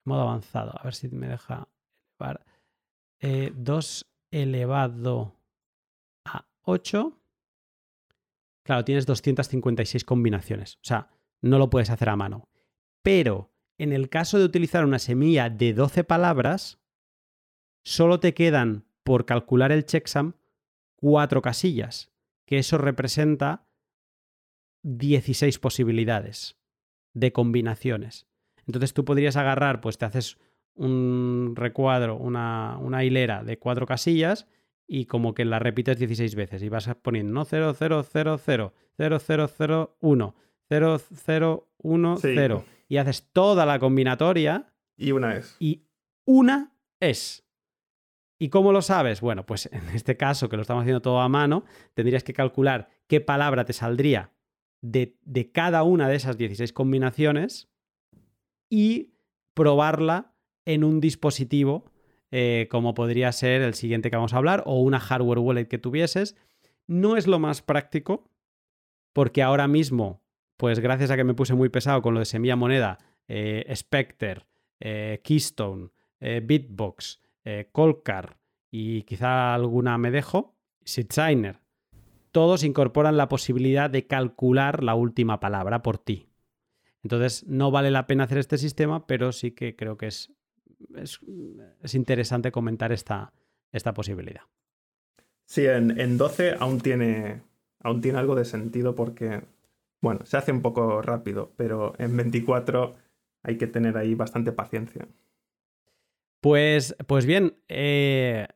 [0.06, 1.68] modo avanzado, a ver si me deja
[2.20, 2.46] elevar.
[3.56, 5.36] 2 eh, elevado
[6.26, 7.20] a 8
[8.62, 10.76] Claro, tienes 256 combinaciones.
[10.76, 11.10] O sea,
[11.42, 12.50] no lo puedes hacer a mano.
[13.02, 16.78] Pero en el caso de utilizar una semilla de 12 palabras,
[17.84, 20.34] solo te quedan, por calcular el checksum,
[20.96, 22.12] cuatro casillas,
[22.46, 23.68] que eso representa
[24.84, 26.58] 16 posibilidades
[27.14, 28.28] de combinaciones.
[28.66, 30.38] Entonces tú podrías agarrar, pues te haces
[30.76, 34.48] un recuadro, una, una hilera de cuatro casillas
[34.88, 37.46] y como que la repites 16 veces y vas poniendo ¿no?
[37.46, 40.36] 0, 0, 0, 0, 0, 0, 0, 1,
[40.70, 44.72] 0, 0, 1, 0 y haces toda la combinatoria.
[44.98, 45.56] Y una es.
[45.60, 45.84] Y
[46.26, 47.43] una es.
[48.40, 49.22] ¿Y cómo lo sabes?
[49.22, 52.90] Bueno, pues en este caso, que lo estamos haciendo todo a mano, tendrías que calcular
[53.08, 54.32] qué palabra te saldría
[54.82, 57.70] de, cada una de esas 16 combinaciones
[58.70, 59.14] y
[59.54, 60.34] probarla
[60.66, 61.86] en un dispositivo
[62.32, 65.78] eh, como podría ser el siguiente que vamos a hablar, o una hardware wallet que
[65.78, 66.36] tuvieses.
[66.88, 68.30] No es lo más práctico,
[69.14, 70.24] porque ahora mismo,
[70.58, 74.42] pues gracias a que me puse muy pesado con lo de semilla moneda, eh, Spectre,
[74.80, 77.20] eh, Keystone, Bitbox,
[77.72, 78.38] Colcar
[78.72, 81.60] y quizá alguna me dejo, SitSigner,
[82.32, 86.30] todos incorporan la posibilidad de calcular la última palabra por ti.
[87.04, 90.32] Entonces, no vale la pena hacer este sistema, pero sí que creo que es
[90.96, 93.34] es, interesante comentar esta,
[93.72, 94.42] esta posibilidad.
[95.46, 97.42] Sí, en, en, 12 aún tiene,
[97.80, 99.42] aún tiene algo de sentido porque,
[100.02, 102.96] bueno, se hace un poco rápido, pero en 24
[103.44, 105.08] hay que tener ahí bastante paciencia.
[106.44, 108.48] Pues, pues bien, eh,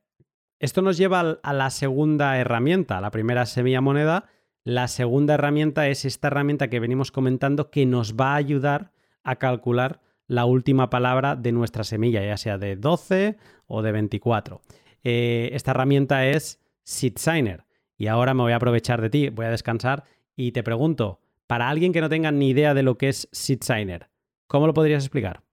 [0.60, 3.00] esto nos lleva a la segunda herramienta.
[3.00, 4.26] La primera semilla moneda.
[4.65, 8.91] La segunda herramienta es esta herramienta que venimos comentando que nos va a ayudar
[9.23, 14.60] a calcular la última palabra de nuestra semilla, ya sea de 12 o de 24.
[15.06, 17.63] Eh, esta herramienta es SeedSigner.
[17.97, 20.04] Y ahora me voy a aprovechar de ti, voy a descansar
[20.36, 24.10] y te pregunto, para alguien que no tenga ni idea de lo que es SeedSigner,
[24.47, 25.46] ¿cómo lo podrías explicar?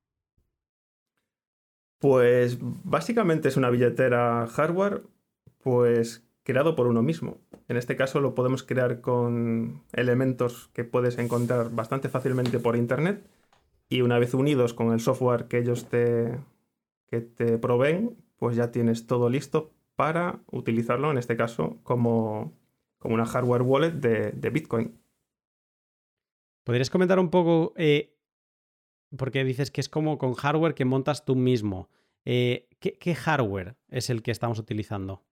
[2.05, 5.05] Pues básicamente es una billetera hardware,
[5.62, 7.38] pues creado por uno mismo.
[7.67, 13.27] En este caso lo podemos crear con elementos que puedes encontrar bastante fácilmente por internet
[13.88, 16.38] y una vez unidos con el software que ellos te,
[17.07, 22.53] que te proveen, pues ya tienes todo listo para utilizarlo, en este caso, como,
[22.99, 25.01] como una hardware wallet de, Bitcoin.
[26.64, 28.13] ¿Podrías comentar un poco, eh,
[29.16, 31.88] porque dices que es como con hardware que montas tú mismo?
[32.24, 35.22] Eh, ¿qué, hardware es el que estamos utilizando?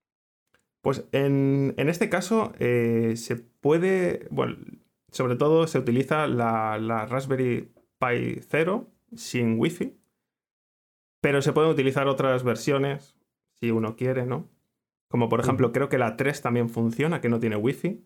[0.82, 4.56] Pues en, este caso eh, se puede, bueno,
[5.10, 9.96] sobre todo se utiliza la, la Raspberry Pi 0 sin Wi-Fi.
[11.20, 13.16] Pero se pueden utilizar otras versiones
[13.54, 14.48] si uno quiere, ¿no?
[15.08, 18.02] Como por ejemplo, creo que la 3 también funciona, que no tiene Wi-Fi,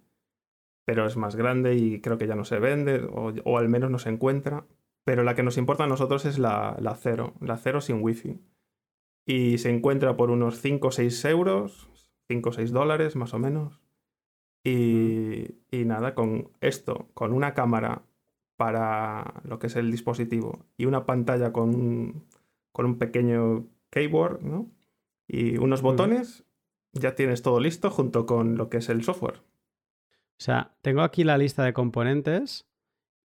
[0.85, 3.99] pero es más grande y creo que ya no se vende, o, al menos no
[3.99, 4.67] se encuentra.
[5.07, 8.41] Pero la que nos importa a nosotros es la, la 0, la 0 sin Wi-Fi.
[9.25, 11.89] Y se encuentra por unos 5 o 6 euros,
[12.27, 13.81] 5 o 6 dólares más o menos.
[14.65, 18.03] Y, y nada, con esto, con una cámara
[18.57, 22.27] para lo que es el dispositivo y una pantalla con un,
[22.73, 24.69] con un pequeño keyboard ¿no?
[25.29, 26.45] y unos botones,
[26.93, 29.39] ya tienes todo listo junto con lo que es el software.
[29.39, 32.67] O sea, tengo aquí la lista de componentes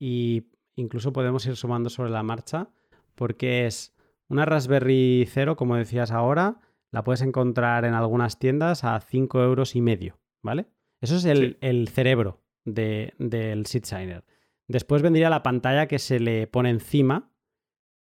[0.01, 2.71] y incluso podemos ir sumando sobre la marcha
[3.15, 3.95] porque es
[4.29, 6.61] una Raspberry 0, como decías ahora,
[6.91, 10.67] la puedes encontrar en algunas tiendas a 5 euros y medio, ¿vale?
[11.01, 14.25] Eso es el, cerebro del Seed Signer.
[14.69, 17.33] Después vendría la pantalla que se le pone encima,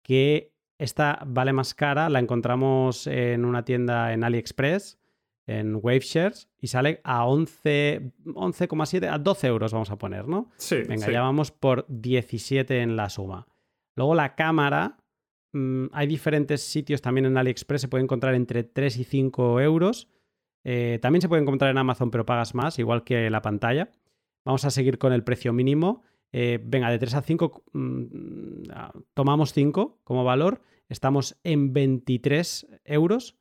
[0.04, 5.00] que esta vale más cara, la encontramos en una tienda en AliExpress,
[5.48, 10.50] en Waveshares, y sale a 11,7, a 12 euros vamos a poner, ¿no?
[10.58, 10.78] Sí.
[10.88, 13.48] Venga, ya vamos por 17 en la suma.
[13.96, 14.98] Luego la cámara,
[15.54, 20.08] mm, hay diferentes sitios también en AliExpress, se puede encontrar entre 3 y 5 euros.
[20.64, 23.90] Eh, también se puede encontrar en Amazon, pero pagas más, igual que la pantalla.
[24.46, 26.04] Vamos a seguir con el precio mínimo.
[26.32, 28.64] Eh, venga, de 3 a 5, mm,
[29.14, 30.62] tomamos 5 como valor.
[30.88, 33.38] Estamos en 23 euros.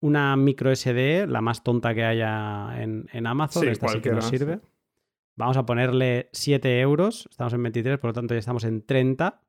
[0.00, 4.60] Una micro SD, la más tonta que haya en, Amazon, esta sí que nos sirve.
[5.36, 7.28] Vamos a ponerle 7 euros.
[7.30, 9.40] Estamos en 23, por lo tanto ya estamos en 30.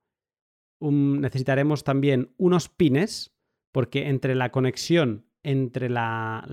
[0.79, 3.33] necesitaremos también unos pines,
[3.71, 6.45] porque entre la conexión entre la,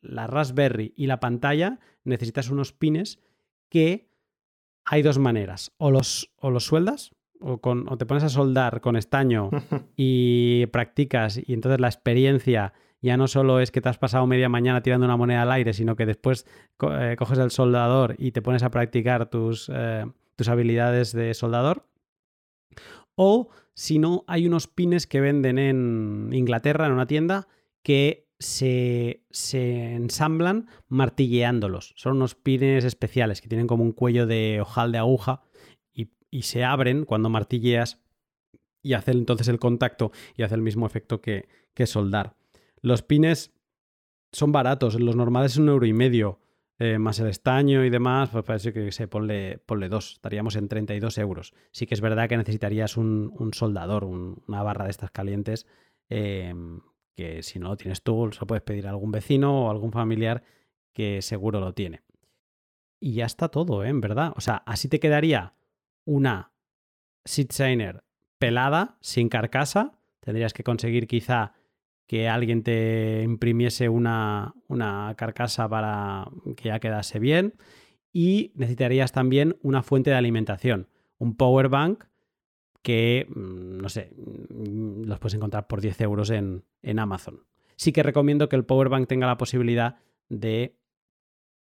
[0.00, 3.18] la Raspberry y la pantalla necesitas unos pines
[3.68, 4.10] que
[4.84, 5.72] hay dos maneras.
[5.78, 9.50] O los, o los sueldas o, con, o te pones a soldar con estaño
[9.96, 14.48] y practicas y entonces la experiencia ya no solo es que te has pasado media
[14.48, 16.46] mañana tirando una moneda al aire, sino que después
[16.90, 21.86] eh, coges el soldador y te pones a practicar tus, eh, tus habilidades de soldador.
[23.14, 27.48] O si no, hay unos pines que venden en Inglaterra en una tienda
[27.82, 29.22] que se,
[29.94, 31.94] ensamblan martilleándolos.
[31.96, 35.42] Son unos pines especiales que tienen como un cuello de ojal de aguja
[35.94, 38.00] y, se abren cuando martilleas
[38.82, 41.46] y hace entonces el contacto y hace el mismo efecto que,
[41.84, 42.36] soldar.
[42.82, 43.52] Los pines
[44.32, 46.40] son baratos, los normales es un euro y medio,
[46.78, 50.68] eh, más el estaño y demás, pues parece que se ponle, ponle dos, estaríamos en
[50.68, 51.54] 32 euros.
[51.70, 55.66] Sí que es verdad que necesitarías un, soldador, una barra de estas calientes,
[56.08, 56.80] em,
[57.14, 59.92] que si no lo tienes tú, se lo puedes pedir a algún vecino o algún
[59.92, 60.42] familiar
[60.92, 62.02] que seguro lo tiene.
[62.98, 63.88] Y ya está todo, ¿eh?
[63.88, 64.32] En verdad.
[64.36, 65.54] O sea, así te quedaría
[66.04, 66.52] una
[67.24, 67.50] Seed
[68.38, 69.98] pelada, sin carcasa.
[70.20, 71.54] Tendrías que conseguir quizá
[72.12, 77.54] que alguien te imprimiese una, una carcasa para que ya quedase bien.
[78.12, 82.04] Y necesitarías también una fuente de alimentación, un power bank
[82.82, 86.64] que, mm, no sé, mm, los puedes encontrar por 10 euros en,
[86.98, 87.46] Amazon.
[87.76, 89.96] Sí que recomiendo que el Powerbank tenga la posibilidad
[90.28, 90.76] de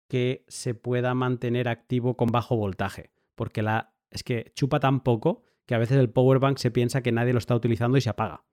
[0.08, 5.42] que se pueda mantener activo con bajo voltaje, porque la, es que chupa tan poco
[5.64, 8.44] que a veces el Powerbank se piensa que nadie lo está utilizando y se apaga.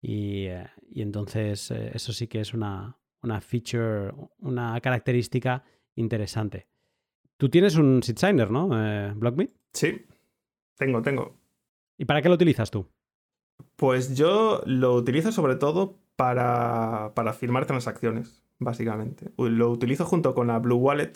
[0.00, 6.66] Y, eh, entonces eh, eso sí que es una, una feature, una característica interesante.
[7.36, 8.70] Tú tienes un signer, ¿no?
[8.72, 9.50] Eh, Blockmeet.
[9.72, 10.06] Sí,
[10.76, 11.36] tengo, tengo.
[11.96, 12.86] ¿Y para qué lo utilizas tú?
[13.76, 19.30] Pues yo lo utilizo sobre todo para, firmar transacciones, básicamente.
[19.38, 21.12] Lo utilizo junto con la Blue Wallet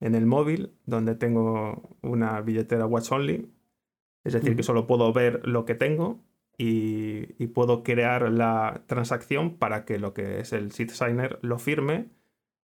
[0.00, 3.50] en el móvil, donde tengo una billetera Watch Only.
[4.24, 6.20] Es decir, que solo puedo ver lo que tengo
[6.58, 12.08] y, puedo crear la transacción para que lo que es el seed signer lo firme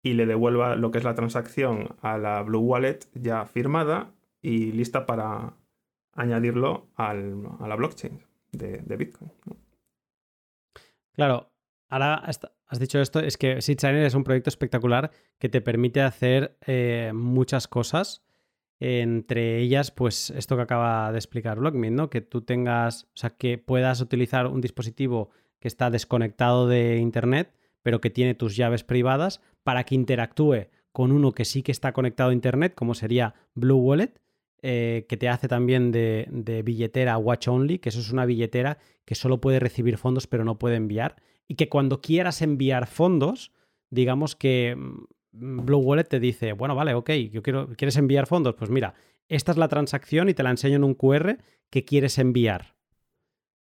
[0.03, 4.11] y le devuelva lo que es la transacción a la Blue Wallet ya firmada
[4.41, 5.53] y lista para,
[6.19, 8.19] añadirlo a la blockchain
[8.51, 9.31] de, Bitcoin.
[11.13, 11.49] Claro,
[11.87, 16.57] ahora has dicho esto, es que SeedSigner es un proyecto espectacular que te permite hacer
[16.65, 18.21] eh, muchas cosas.
[18.79, 22.09] Entre ellas, pues esto que acaba de explicar Blockmeet, ¿no?
[22.09, 27.53] Que tú tengas, o sea, que puedas utilizar un dispositivo que está desconectado de Internet,
[27.81, 31.93] pero que tiene tus llaves privadas para que interactúe con uno que sí que está
[31.93, 34.19] conectado a Internet, como sería Blue Wallet,
[34.61, 39.15] eh, que te hace también de, billetera Watch Only, que eso es una billetera que
[39.15, 41.15] solo puede recibir fondos pero no puede enviar.
[41.47, 43.51] Y que cuando quieras enviar fondos,
[43.89, 48.55] digamos que mm, Blue Wallet te dice, bueno, vale, ok, yo quiero, ¿quieres enviar fondos?
[48.55, 48.95] Pues mira,
[49.27, 51.37] esta es la transacción y te la enseño en un QR
[51.69, 52.75] que quieres enviar.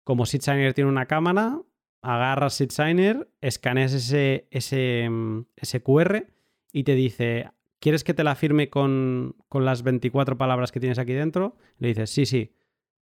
[0.04, 1.62] Como SeedSigner tiene una cámara,
[2.02, 6.28] agarras SeedSigner, escaneas ese, ese, mm, ese QR
[6.72, 11.14] y te dice, ¿quieres que te la firme con, las 24 palabras que tienes aquí
[11.14, 11.58] dentro?
[11.78, 12.54] Le dices, sí, sí.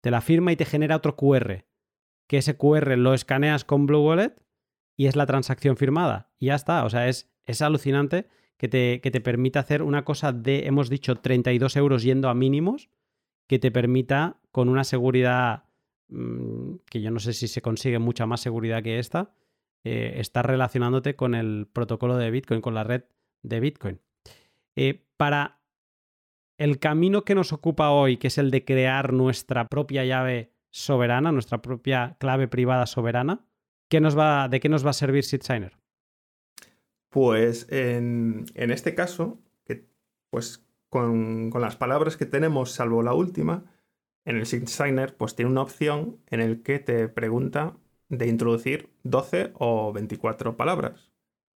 [0.01, 1.65] Te la firma y te genera otro QR.
[2.27, 4.35] Que ese QR lo escaneas con Blue Wallet
[4.95, 6.31] y es la transacción firmada.
[6.39, 6.85] Y ya está.
[6.85, 8.27] O sea, es, es alucinante
[8.57, 12.33] que te, que te permita hacer una cosa de, hemos dicho, 32 euros yendo a
[12.33, 12.89] mínimos
[13.47, 15.65] que te permita con una seguridad
[16.07, 19.33] mm, que yo no sé si se consigue mucha más seguridad que esta,
[19.83, 23.03] eh, estar relacionándote con el protocolo de Bitcoin, con la red
[23.43, 23.99] de Bitcoin.
[24.75, 25.59] Eh, para
[26.57, 31.31] el camino que nos ocupa hoy, que es el de crear nuestra propia llave soberana,
[31.31, 33.45] nuestra propia clave privada soberana,
[33.89, 35.77] ¿qué nos va, ¿de qué nos va a servir SeedSigner?
[37.15, 39.39] Pues en, este caso,
[40.29, 43.63] pues con, las palabras que tenemos, salvo la última,
[44.25, 47.77] en el SeedSigner pues tiene una opción en el que te pregunta
[48.09, 51.09] de introducir 12 o 24 palabras.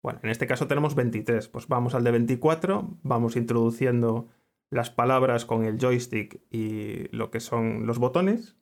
[0.03, 4.27] Bueno, en este caso tenemos 23, pues vamos al de 24, vamos introduciendo
[4.69, 8.55] las palabras con el joystick y lo que son los botones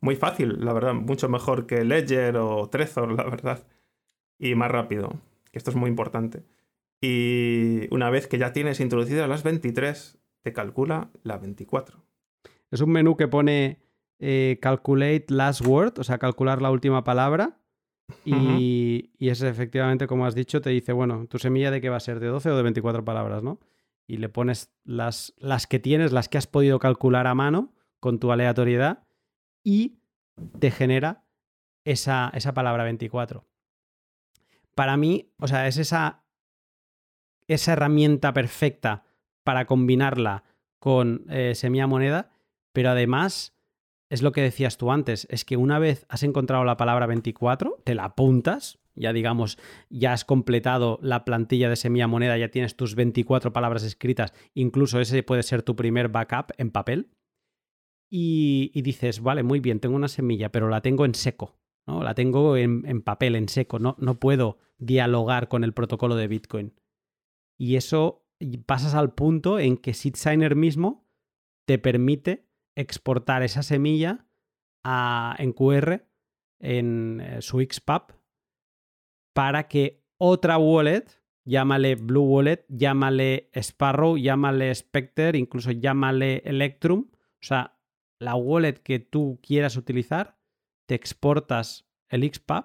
[0.00, 3.66] muy fácil, la verdad, mucho mejor que Ledger o Trezor, la verdad.
[4.38, 5.20] Y más rápido,
[5.58, 6.44] que esto es muy importante.
[7.00, 12.04] Y una vez que ya tienes introducidas las 23, te calcula la 24.
[12.70, 13.80] Es un menú que pone
[14.18, 17.60] eh, Calculate Last Word, o sea, calcular la última palabra.
[18.24, 21.98] Y, y, es efectivamente, como has dicho, te dice, bueno, tu semilla de qué va
[21.98, 23.60] a ser, de 12 o de 24 palabras, ¿no?
[24.06, 28.18] Y le pones las, las que tienes, las que has podido calcular a mano con
[28.18, 29.06] tu aleatoriedad
[29.62, 29.98] y
[30.58, 31.26] te genera
[31.84, 33.44] esa, esa palabra 24.
[34.78, 36.22] Para mí, o sea, es esa,
[37.48, 39.02] esa herramienta perfecta
[39.42, 40.44] para combinarla
[40.78, 42.30] con eh, semilla moneda,
[42.72, 43.56] pero además
[44.08, 47.82] es lo que decías tú antes, es que una vez has encontrado la palabra 24,
[47.82, 49.58] te la apuntas, ya digamos,
[49.90, 55.00] ya has completado la plantilla de semilla moneda, ya tienes tus 24 palabras escritas, incluso
[55.00, 57.10] ese puede ser tu primer backup en papel
[58.08, 61.57] y, dices, vale, muy bien, tengo una semilla, pero la tengo en seco,
[61.88, 62.02] ¿no?
[62.02, 66.74] La tengo en, papel, en seco, no, no puedo dialogar con el protocolo de Bitcoin.
[67.56, 68.26] Y eso
[68.66, 71.08] pasas al punto en que SeedSigner mismo
[71.66, 74.26] te permite exportar esa semilla
[74.84, 76.06] a, en QR
[76.60, 78.14] en eh, su XPub
[79.34, 81.06] para que otra wallet,
[81.44, 87.78] llámale Blue Wallet, llámale Sparrow, llámale Spectre, incluso llámale Electrum, o sea,
[88.18, 90.37] la wallet que tú quieras utilizar,
[90.88, 92.64] te exportas el XPub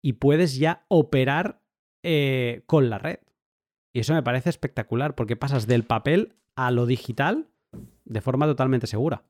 [0.00, 1.60] y puedes ya operar
[2.04, 3.18] eh, con la red.
[3.92, 7.48] Y eso me parece espectacular porque pasas del papel a lo digital
[8.04, 9.24] de forma totalmente segura.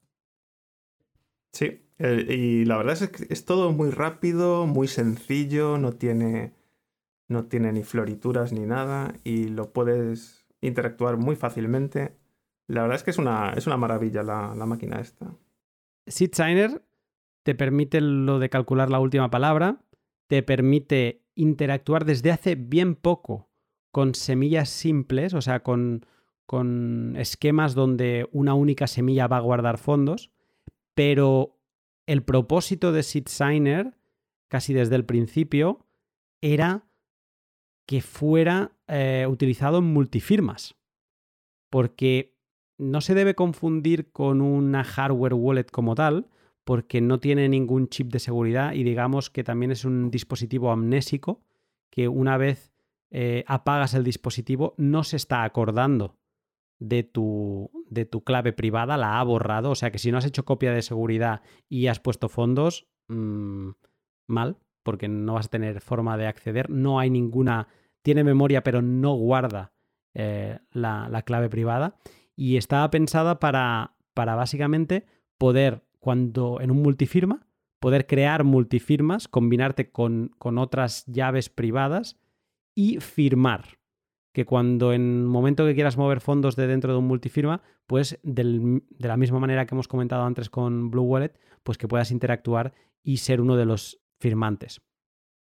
[1.53, 6.53] Sí, y la verdad es que es todo muy rápido, muy sencillo, no tiene,
[7.29, 12.15] no tiene ni florituras ni nada y lo puedes interactuar muy fácilmente.
[12.67, 15.35] La verdad es que es una, es una maravilla la, máquina esta.
[16.07, 16.83] SeedSigner
[17.43, 19.85] te permite lo de calcular la última palabra,
[20.29, 23.51] te permite interactuar desde hace bien poco
[23.91, 26.07] con semillas simples, o sea, con,
[26.47, 30.31] con esquemas donde una única semilla va a guardar fondos,
[30.95, 31.59] pero
[32.07, 33.97] el propósito de SeedSigner,
[34.49, 35.87] casi desde el principio,
[36.41, 36.87] era
[37.87, 40.77] que fuera eh, utilizado en multifirmas.
[41.71, 42.37] Porque
[42.79, 46.29] no se debe confundir con una hardware wallet como tal,
[46.65, 51.43] porque no tiene ningún chip de seguridad y digamos que también es un dispositivo amnésico
[51.91, 52.73] que una vez
[53.11, 56.17] eh, apagas el dispositivo no se está acordando
[56.79, 60.25] de tu, de tu clave privada, la ha borrado, o sea que si no has
[60.25, 63.71] hecho copia de seguridad y has puesto fondos, mm,
[64.27, 67.69] mal, porque no vas a tener forma de acceder, no hay ninguna,
[68.03, 69.73] tiene memoria pero no guarda
[70.15, 71.97] eh, la clave privada.
[72.35, 75.07] Y estaba pensada para, para básicamente
[75.39, 77.47] poder, cuando en un multifirma,
[77.79, 82.19] poder crear multifirmas, combinarte con, con otras llaves privadas
[82.75, 83.79] y firmar.
[84.33, 88.19] Que cuando en el momento que quieras mover fondos de dentro de un multifirma, pues
[88.25, 92.73] de la misma manera que hemos comentado antes con Blue Wallet, pues que puedas interactuar
[93.03, 94.81] y ser uno de los firmantes.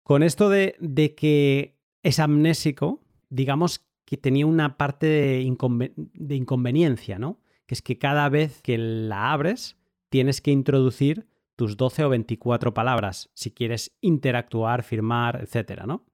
[0.04, 7.40] Con esto de, de que es amnésico, digamos que tenía una parte de, inconveniencia, ¿no?
[7.66, 9.76] Que es que cada vez que la abres,
[10.08, 11.26] tienes que introducir
[11.56, 16.04] tus 12 o 24 palabras si quieres interactuar, firmar, etcétera, ¿no?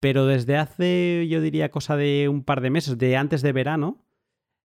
[0.00, 4.04] Pero desde hace, yo diría, cosa de un par de meses, de antes de verano,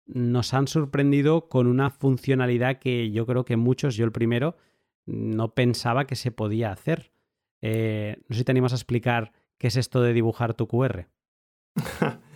[0.05, 4.57] nos han sorprendido con una funcionalidad que yo creo que muchos, yo el primero,
[5.05, 7.11] no pensaba que se podía hacer.
[7.61, 11.07] Eh, no sé si te animas a explicar qué es esto de dibujar tu QR.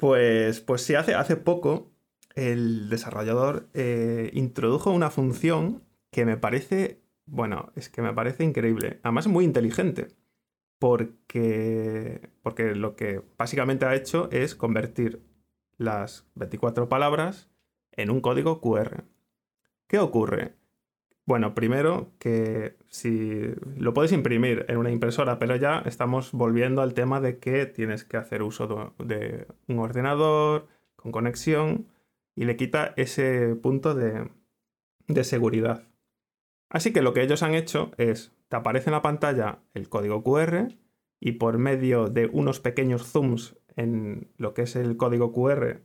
[0.00, 1.92] Pues, pues sí, hace, hace poco
[2.34, 9.00] el desarrollador eh, introdujo una función que me parece, bueno, es que me parece increíble.
[9.02, 10.08] Además muy inteligente.
[10.78, 15.22] Porque, porque lo que básicamente ha hecho es convertir
[15.76, 17.50] las 24 palabras
[17.92, 19.04] en un código QR.
[19.86, 20.54] ¿Qué ocurre?
[21.26, 23.42] Bueno, primero que si
[23.76, 28.04] lo puedes imprimir en una impresora, pero ya estamos volviendo al tema de que tienes
[28.04, 30.66] que hacer uso de un ordenador
[30.96, 31.86] con conexión
[32.34, 34.30] y le quita ese punto de,
[35.06, 35.88] de seguridad.
[36.68, 40.22] Así que lo que ellos han hecho es, te aparece en la pantalla el código
[40.22, 40.68] QR
[41.18, 45.82] y por medio de unos pequeños zooms en lo que es el código QR,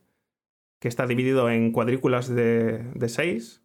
[0.79, 3.63] que está dividido en cuadrículas de, de 6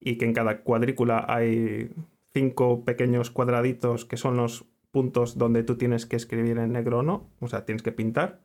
[0.00, 1.90] y que en cada cuadrícula hay
[2.32, 7.02] cinco pequeños cuadraditos que son los puntos donde tú tienes que escribir en negro o
[7.02, 8.40] no, o sea, tienes que pintar,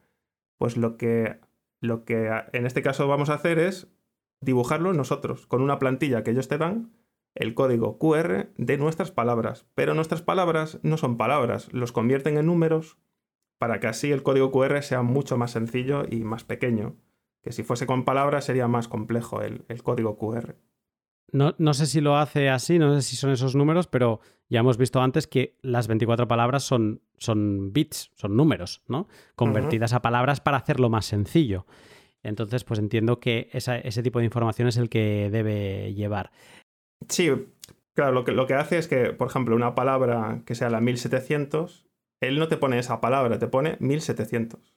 [0.57, 1.39] pues lo que,
[1.83, 3.87] lo que en este caso vamos a hacer es
[4.39, 6.93] dibujarlo nosotros con una plantilla que ellos te dan
[7.35, 12.45] el código QR de nuestras palabras, pero nuestras palabras no son palabras, los convierten en
[12.45, 12.97] números
[13.57, 16.95] para que así el código QR sea mucho más sencillo y más pequeño,
[17.41, 20.55] que si fuese con palabras sería más complejo el, código QR.
[21.33, 24.59] No, no, sé si lo hace así, no sé si son esos números, pero ya
[24.59, 29.07] hemos visto antes que las 24 palabras son, son bits, son números, ¿no?
[29.35, 31.65] Convertidas a palabras para hacerlo más sencillo.
[32.21, 36.31] Entonces, pues entiendo que ese tipo de información es el que debe llevar.
[37.09, 37.31] Sí,
[37.95, 40.81] claro, lo que, lo que hace es que, por ejemplo, una palabra que sea la
[40.81, 41.87] 1700,
[42.21, 44.73] él no te pone esa palabra, te pone 1700.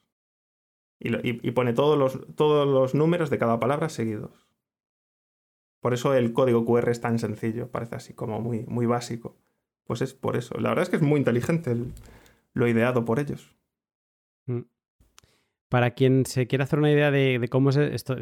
[0.98, 4.45] Y, y, pone todos los, todos los números de cada palabra seguidos.
[5.80, 9.36] Por eso el código QR es tan sencillo, parece así como muy, muy básico.
[9.84, 10.58] Pues es por eso.
[10.58, 11.76] La verdad es que es muy inteligente
[12.52, 13.54] lo ideado por ellos.
[14.46, 14.62] Mm
[15.68, 18.16] para quien se quiera hacer una idea de, cómo es esto,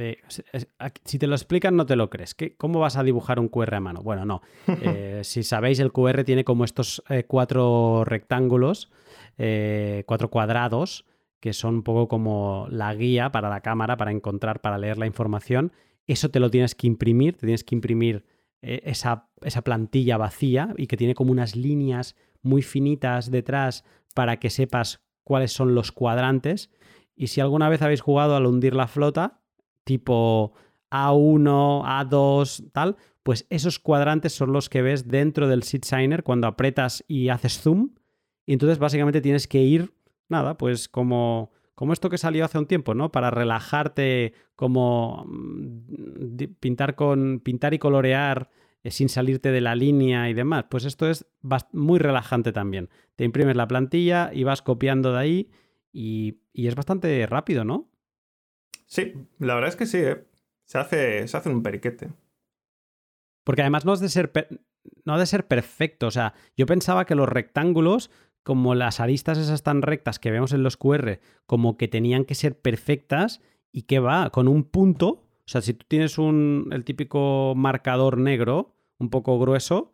[1.05, 2.34] si te lo explican no te lo crees.
[2.57, 4.02] ¿Cómo vas a dibujar un QR a mano?
[4.02, 4.42] Bueno, no.
[4.80, 8.90] Eh, si sabéis, el QR tiene como estos eh, cuatro rectángulos,
[9.38, 11.05] eh, cuatro cuadrados,
[11.40, 15.07] que son un poco como la guía para la cámara, para encontrar, para leer la
[15.07, 15.72] información.
[16.07, 18.24] Eso te lo tienes que imprimir, te tienes que imprimir
[18.61, 23.84] esa, esa plantilla vacía y que tiene como unas líneas muy finitas detrás
[24.14, 26.70] para que sepas cuáles son los cuadrantes
[27.16, 29.40] y si alguna vez habéis jugado al hundir la flota,
[29.84, 30.52] tipo
[30.90, 36.46] A1, A2, tal, pues esos cuadrantes son los que ves dentro del Seed Signer cuando
[36.46, 37.90] apretas y haces zoom.
[38.46, 39.94] Y entonces básicamente tienes que ir,
[40.28, 43.11] nada, pues como, como esto que salió hace un tiempo, ¿no?
[43.11, 48.51] Para relajarte, como mm, pintar, con, pintar y colorear
[48.83, 50.66] eh, sin salirte de la línea y demás.
[50.68, 51.27] Pues esto es
[51.72, 52.91] muy relajante también.
[53.16, 55.51] Te imprimes la plantilla y vas copiando de ahí
[55.93, 57.91] y, es bastante rápido, ¿no?
[58.87, 60.25] Sí, la verdad es que sí, ¿eh?
[60.64, 62.12] se, hace, se hace un periquete.
[63.43, 64.31] Porque además no, ha de ser
[65.05, 66.07] no de ser perfecto.
[66.07, 68.11] O sea, yo pensaba que los rectángulos,
[68.45, 72.34] como las aristas esas tan rectas que vemos en los QR, como que tenían que
[72.34, 73.40] ser perfectas
[73.72, 75.07] y que va con un punto.
[75.09, 79.92] O sea, si tú tienes un, el típico marcador negro, un poco grueso,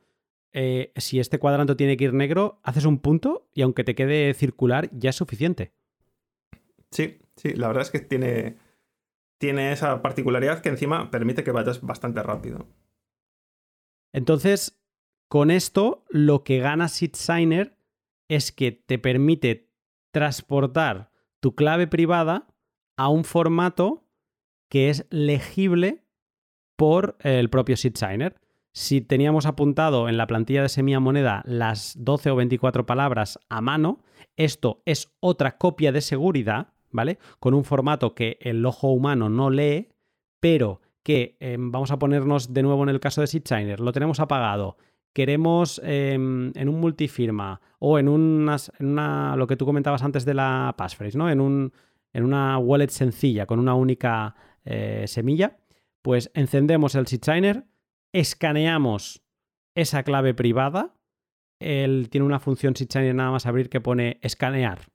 [0.53, 4.35] eh, si este cuadrante tiene que ir negro, haces un punto y aunque te quede
[4.35, 5.73] circular, ya es suficiente.
[6.91, 8.57] Sí, sí, la verdad es que tiene,
[9.39, 12.67] tiene esa particularidad que encima permite que vayas bastante rápido.
[14.13, 14.83] Entonces,
[15.29, 17.80] con esto, lo que gana SeedSigner
[18.31, 19.71] es que te permite
[20.13, 21.11] transportar
[21.41, 22.47] tu clave privada
[22.97, 24.07] a un formato
[24.69, 26.05] que es legible
[26.77, 28.41] por el propio SeedSigner.
[28.73, 33.61] Si teníamos apuntado en la plantilla de Semilla Moneda las 12 o 24 palabras a
[33.61, 34.03] mano,
[34.37, 37.19] esto es otra copia de seguridad ¿vale?
[37.39, 39.89] Con un formato que el ojo humano no lee,
[40.41, 44.21] pero que em, vamos a ponernos de nuevo en el caso de SeedSigner, lo tenemos
[44.21, 44.77] apagado,
[45.13, 50.25] queremos em, en un multifirma o en, unas, en una, lo que tú comentabas antes
[50.25, 51.31] de la passphrase, ¿no?
[51.31, 51.73] En, un,
[52.13, 54.35] en una wallet sencilla con una única
[54.65, 55.59] eh, semilla,
[56.03, 57.67] pues encendemos el SeedSigner,
[58.13, 59.23] escaneamos
[59.75, 60.95] esa clave privada,
[61.59, 64.91] él tiene una función SeedSigner nada más abrir que pone escanear,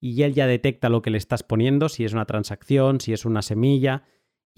[0.00, 3.24] y él ya detecta lo que le estás poniendo, si es una transacción, si es
[3.24, 4.04] una semilla.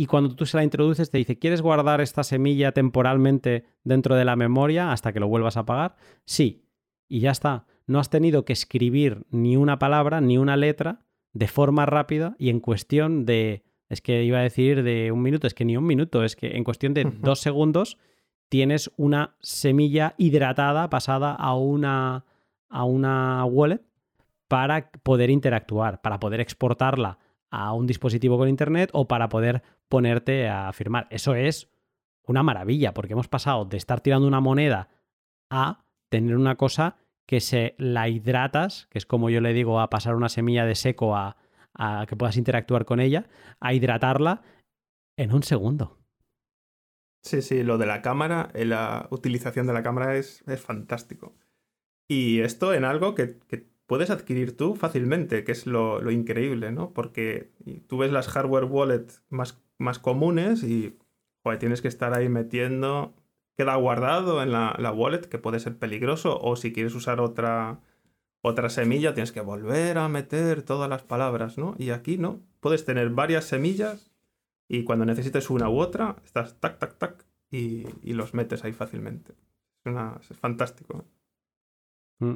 [0.00, 4.24] Y cuando tú se la introduces te dice, ¿quieres guardar esta semilla temporalmente dentro de
[4.24, 5.96] la memoria hasta que lo vuelvas a pagar?
[6.24, 6.64] Sí.
[7.06, 7.66] Y ya está.
[7.86, 11.02] No has tenido que escribir ni una palabra, ni una letra
[11.34, 15.46] de forma rápida y en cuestión de, es que iba a decir de un minuto,
[15.46, 17.98] es que ni un minuto, es que en cuestión de dos segundos
[18.48, 22.24] tienes una semilla hidratada pasada a una,
[22.70, 23.82] a una wallet
[24.48, 27.18] para poder interactuar, para poder exportarla
[27.50, 31.06] a un dispositivo con Internet o para poder ponerte a firmar.
[31.10, 31.68] Eso es
[32.24, 34.88] una maravilla, porque hemos pasado de estar tirando una moneda
[35.50, 39.90] a tener una cosa que se la hidratas, que es como yo le digo, a
[39.90, 41.36] pasar una semilla de seco a,
[42.08, 43.28] que puedas interactuar con ella,
[43.60, 44.42] a hidratarla
[45.16, 45.98] en un segundo.
[47.22, 51.36] Sí, sí, lo de la cámara, eh, la utilización de la cámara es, es fantástico.
[52.08, 53.38] Y esto en algo que,
[53.86, 56.92] puedes adquirir tú fácilmente, que es lo, increíble, ¿no?
[56.92, 57.52] Porque
[57.88, 60.96] tú ves las hardware wallet más, más comunes y
[61.58, 63.14] tienes que estar ahí metiendo,
[63.56, 67.80] queda guardado en la, la, wallet, que puede ser peligroso, o si quieres usar otra,
[68.42, 71.74] otra semilla, tienes que volver a meter todas las palabras, ¿no?
[71.78, 74.10] Y aquí no, puedes tener varias semillas
[74.68, 79.34] y cuando necesites una u otra, estás tac, tac, tac y, los metes ahí fácilmente.
[79.84, 81.04] Es, fantástico.
[82.20, 82.34] Mm.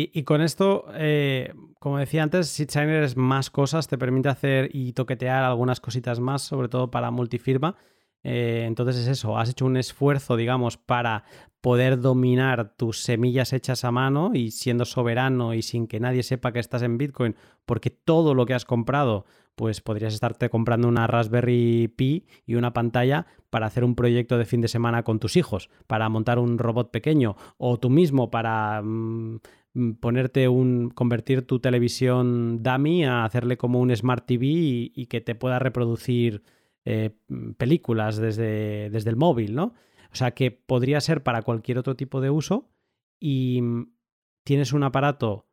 [0.00, 4.92] Y, con esto, eh, como decía antes, SeedSigner es más cosas, te permite hacer y
[4.92, 7.74] toquetear algunas cositas más, sobre todo para multifirma.
[8.22, 11.24] Eh, entonces es eso, has hecho un esfuerzo, digamos, para
[11.60, 16.52] poder dominar tus semillas hechas a mano y siendo soberano y sin que nadie sepa
[16.52, 17.34] que estás en Bitcoin,
[17.66, 19.24] porque todo lo que has comprado,
[19.56, 24.44] pues podrías estarte comprando una Raspberry Pi y una pantalla para hacer un proyecto de
[24.44, 28.80] fin de semana con tus hijos, para montar un robot pequeño, o tú mismo para
[28.82, 29.40] mm,
[30.00, 30.90] ponerte un.
[30.90, 36.42] convertir tu televisión dummy a hacerle como un Smart TV y que te pueda reproducir
[36.84, 37.10] eh,
[37.58, 39.74] películas desde, desde el móvil, ¿no?
[40.10, 42.70] O sea que podría ser para cualquier otro tipo de uso
[43.20, 43.92] y mm,
[44.44, 45.46] tienes un aparato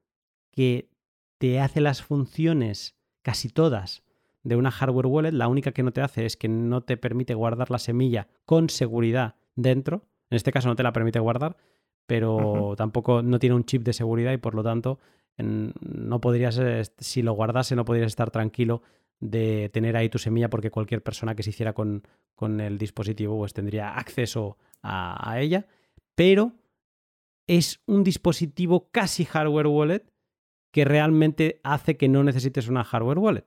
[0.51, 0.89] que
[1.37, 4.03] te hace las funciones casi todas
[4.43, 7.33] de una hardware wallet, la única que no te hace es que no te permite
[7.33, 10.07] guardar la semilla con seguridad dentro.
[10.29, 11.57] En este caso no te la permite guardar,
[12.05, 14.99] pero tampoco no tiene un chip de seguridad y por lo tanto
[15.37, 16.59] no podrías,
[16.97, 18.81] si lo guardase, no podrías estar tranquilo
[19.19, 22.03] de tener ahí tu semilla porque cualquier persona que se hiciera con,
[22.59, 25.67] el dispositivo pues tendría acceso a, ella.
[26.15, 26.53] Pero
[27.47, 30.03] es un dispositivo casi hardware wallet
[30.71, 33.45] que realmente hace que no necesites una hardware wallet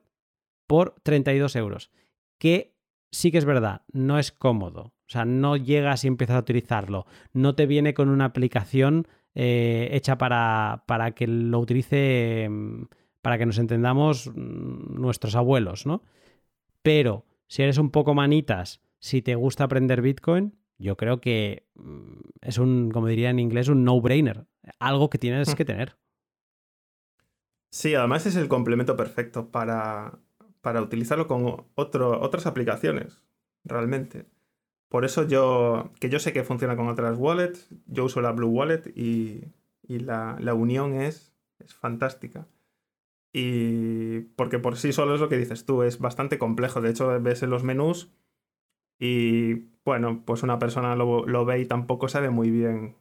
[0.67, 1.91] por 32 euros.
[2.37, 2.75] Que
[3.11, 4.93] sí que es verdad, no es cómodo.
[5.09, 7.07] O sea, no llegas y empiezas a utilizarlo.
[7.33, 12.83] No te viene con una aplicación eh, hecha para, para, que lo utilice mm,
[13.23, 16.03] para que nos entendamos mm, nuestros abuelos, ¿no?
[16.83, 22.19] Pero si eres un poco manitas, si te gusta aprender Bitcoin, yo creo que mm,
[22.41, 24.45] es un, como diría en inglés, un no-brainer.
[24.77, 25.97] Algo que tienes que tener.
[27.71, 30.19] Sí, además es el complemento perfecto para,
[30.61, 33.23] para utilizarlo con otro, otras aplicaciones,
[33.63, 34.27] realmente.
[34.89, 38.49] Por eso yo, que yo sé que funciona con otras wallets, yo uso la Blue
[38.49, 39.53] Wallet y,
[39.87, 42.47] la, la, unión es, es fantástica.
[43.31, 46.81] Y porque por sí solo es lo que dices tú, es bastante complejo.
[46.81, 48.11] De hecho, ves en los menús
[48.99, 52.95] y bueno, pues una persona lo, ve y tampoco sabe muy bien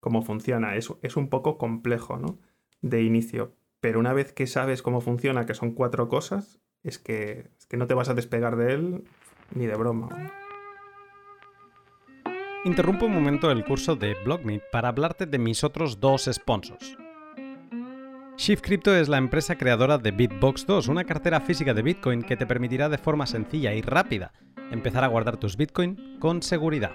[0.00, 0.76] cómo funciona.
[0.76, 2.38] Es, es un poco complejo, ¿no?
[2.80, 3.52] De inicio.
[3.80, 7.76] Pero una vez que sabes cómo funciona, que son cuatro cosas, es que, es que
[7.76, 9.04] no te vas a despegar de él
[9.54, 10.08] ni de broma.
[12.64, 16.96] Interrumpo un momento el curso de BlockMe para hablarte de mis otros dos sponsors.
[18.36, 22.36] Shift Crypto es la empresa creadora de Bitbox 2, una cartera física de Bitcoin que
[22.36, 24.32] te permitirá de forma sencilla y rápida
[24.70, 26.92] empezar a guardar tus Bitcoin con seguridad.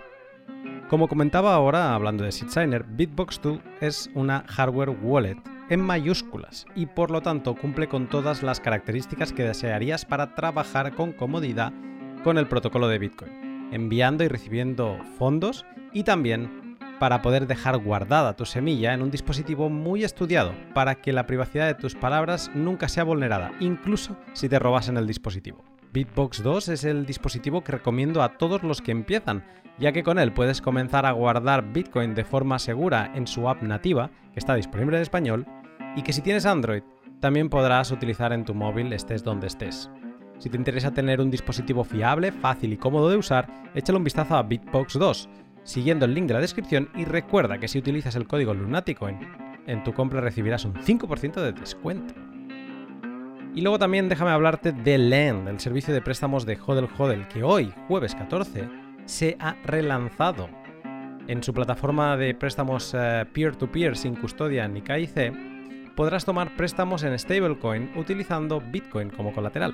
[0.90, 5.38] Como comentaba ahora hablando de SeedSigner, Bitbox 2 es una hardware wallet
[5.70, 10.96] en mayúsculas y por lo tanto cumple con todas las características que desearías para trabajar
[10.96, 11.74] con comodidad
[12.24, 18.36] con el protocolo de Bitcoin, enviando y recibiendo fondos y también para poder dejar guardada
[18.36, 22.88] tu semilla en un dispositivo muy estudiado para que la privacidad de tus palabras nunca
[22.88, 25.64] sea vulnerada, incluso si te robasen el dispositivo.
[25.94, 29.44] Bitbox 2 es el dispositivo que recomiendo a todos los que empiezan,
[29.80, 33.62] ya que con él puedes comenzar a guardar Bitcoin de forma segura en su app
[33.62, 35.46] nativa, que está disponible en español,
[35.96, 36.84] y que si tienes Android
[37.20, 39.90] también podrás utilizar en tu móvil estés donde estés.
[40.40, 44.36] Si te interesa tener un dispositivo fiable, fácil y cómodo de usar, échale un vistazo
[44.36, 45.30] a Bitbox 2
[45.68, 49.20] siguiendo el link de la descripción y recuerda que si utilizas el código Lunaticoin
[49.68, 52.14] en tu compra recibirás un 5% de descuento.
[53.54, 57.44] Y luego también déjame hablarte de Lend, el servicio de préstamos de Hodel Hodel, que
[57.44, 58.70] hoy, jueves 14,
[59.06, 60.48] se ha relanzado.
[61.28, 65.34] En su plataforma de préstamos eh, peer-to-peer -peer sin custodia ni KIC,
[65.96, 69.74] podrás tomar préstamos en stablecoin utilizando Bitcoin como colateral.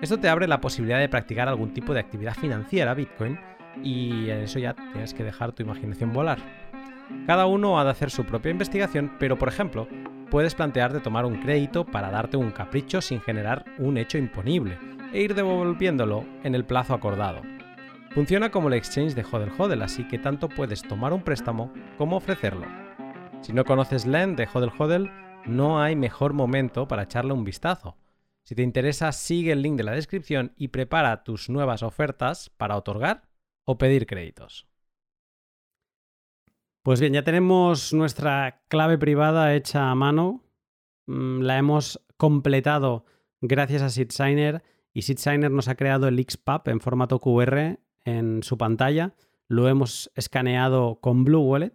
[0.00, 3.38] Esto te abre la posibilidad de practicar algún tipo de actividad financiera Bitcoin
[3.82, 6.38] y en eso ya tienes que dejar tu imaginación volar.
[7.26, 9.88] Cada uno ha de hacer su propia investigación, pero por ejemplo,
[10.30, 14.78] puedes plantearte tomar un crédito para darte un capricho sin generar un hecho imponible
[15.14, 17.40] e ir devolviéndolo en el plazo acordado.
[18.10, 22.16] Funciona como el exchange de Hodel Hodel, así que tanto puedes tomar un préstamo como
[22.16, 22.66] ofrecerlo.
[23.40, 25.10] Si no conoces Lend de Hodel Hodel,
[25.46, 27.96] no hay mejor momento para echarle un vistazo.
[28.46, 32.76] Si te interesa, sigue el link de la descripción y prepara tus nuevas ofertas para
[32.76, 33.28] otorgar
[33.64, 34.68] o pedir créditos.
[36.84, 40.44] Pues bien, ya tenemos nuestra clave privada hecha a mano.
[41.08, 43.04] Mm, la hemos completado
[43.40, 48.56] gracias a SeedSigner y SeedSigner nos ha creado el XPub en formato QR en su
[48.56, 49.16] pantalla.
[49.48, 51.74] Lo hemos escaneado con Blue Wallet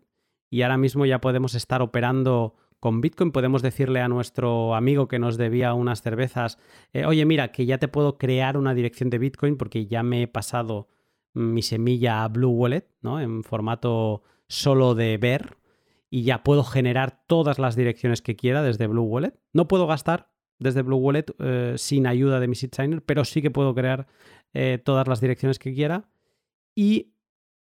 [0.50, 3.32] y ahora mismo ya podemos estar operando con Bitcoin.
[3.32, 6.58] Podemos decirle a nuestro amigo que nos debía unas cervezas,
[6.92, 10.24] eh, oye, mira, que ya te puedo crear una dirección de Bitcoin porque ya me
[10.24, 10.90] he pasado
[11.34, 13.22] mi semilla a Blue Wallet, ¿no?
[13.22, 15.58] En formato solo de ver
[16.10, 19.40] y ya puedo generar todas las direcciones que quiera desde Blue Wallet.
[19.54, 23.52] No puedo gastar desde Blue Wallet eh, sin ayuda de mi SeedSigner, pero sí que
[23.52, 24.08] puedo crear
[24.54, 26.10] eh, todas las direcciones que quiera.
[26.76, 27.14] Y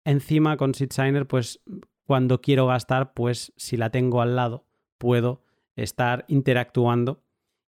[0.05, 1.61] encima con SeedSigner, pues
[2.05, 4.70] cuando quiero gastar, pues si la tengo al lado,
[5.01, 5.43] puedo
[5.77, 7.25] estar interactuando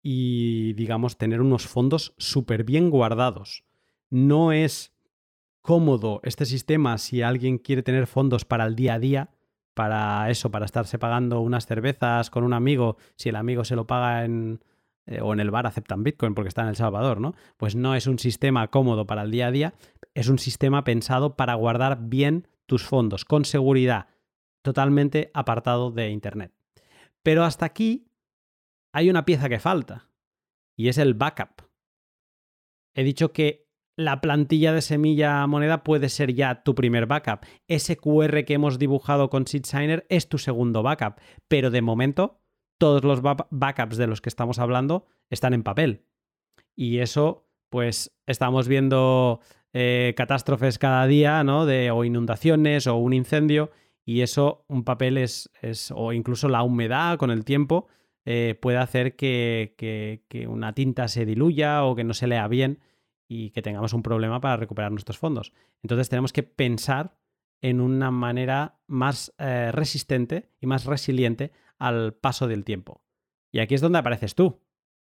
[0.01, 3.63] y, digamos, tener unos fondos súper bien guardados.
[4.09, 4.91] No es
[5.61, 9.29] cómodo este sistema si alguien quiere tener fondos para el día a día,
[9.75, 13.85] para eso, para estarse pagando unas cervezas con un amigo, si el amigo se lo
[13.85, 14.63] paga en,
[15.05, 17.35] eh, o en el bar aceptan Bitcoin porque está en El Salvador, ¿no?
[17.57, 19.73] Pues no es un sistema cómodo para el día a día,
[20.15, 24.07] es un sistema pensado para guardar bien tus fondos, con seguridad,
[24.63, 26.51] totalmente apartado de Internet.
[27.23, 28.07] Pero hasta aquí
[28.93, 30.09] hay una pieza que falta,
[30.77, 31.61] y es el backup.
[32.95, 37.45] He dicho que la plantilla de semilla moneda puede ser ya tu primer backup.
[37.67, 42.41] Ese QR que hemos dibujado con SeedSigner es tu segundo backup, pero de momento
[42.79, 46.07] todos los backups de los que estamos hablando están en papel.
[46.75, 49.39] Y eso, pues estamos viendo
[49.73, 51.65] eh, catástrofes cada día, ¿no?
[51.65, 53.71] De, o inundaciones o un incendio,
[54.05, 57.87] y eso, un papel es, es o incluso la humedad con el tiempo,
[58.25, 62.79] eh, puede hacer que, que, una tinta se diluya o que no se lea bien
[63.27, 65.53] y que tengamos un problema para recuperar nuestros fondos.
[65.81, 67.17] Entonces tenemos que pensar
[67.61, 73.03] en una manera más eh, resistente y más resiliente al paso del tiempo.
[73.51, 74.61] Y aquí es donde apareces tú.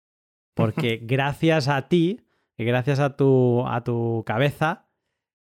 [0.54, 2.20] Porque gracias a ti,
[2.56, 4.89] y gracias a tu, a tu cabeza,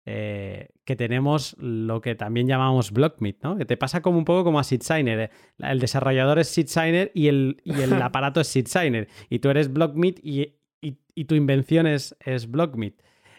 [0.05, 3.55] eh, que tenemos lo que también llamamos Blockmeet, ¿no?
[3.57, 5.19] Que te pasa como un poco como a SeedSigner.
[5.19, 5.29] ¿eh?
[5.59, 9.07] El desarrollador es SeedSigner y el, y el aparato es SeedSigner.
[9.29, 12.95] Y tú eres Blockmeet y, y, tu invención es, es Blockmeet.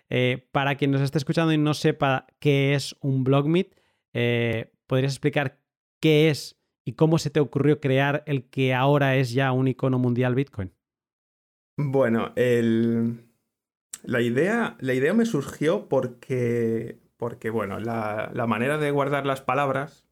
[0.08, 3.74] Eh, para quien nos esté escuchando y no sepa qué es un Blockmeet,
[4.86, 5.58] ¿podrías explicar
[6.00, 9.98] qué es y cómo se te ocurrió crear el que ahora es ya un icono
[9.98, 10.72] mundial Bitcoin?
[11.76, 13.31] Bueno, el
[14.02, 20.06] la idea, la idea me surgió porque, porque bueno, la, manera de guardar las palabras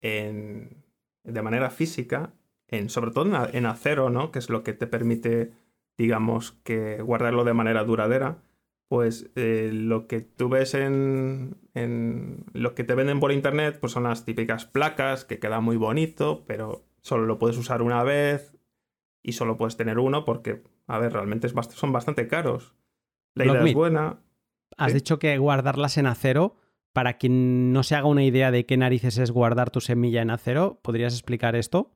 [0.00, 2.32] de manera física,
[2.68, 4.30] en, sobre todo en, acero, ¿no?
[4.30, 5.52] Que es lo que te permite,
[5.96, 8.42] digamos, que guardarlo de manera duradera.
[8.88, 13.92] Pues eh, lo que tú ves en, en lo que te venden por internet, pues
[13.92, 18.54] son las típicas placas que queda muy bonito, pero solo lo puedes usar una vez
[19.22, 22.77] y solo puedes tener uno porque, a ver, realmente son bastante caros.
[23.38, 24.18] La idea es buena.
[24.76, 26.56] Has dicho que guardarlas en acero.
[26.92, 30.30] Para quien no se haga una idea de qué narices es guardar tu semilla en
[30.30, 31.92] acero, ¿podrías explicar esto?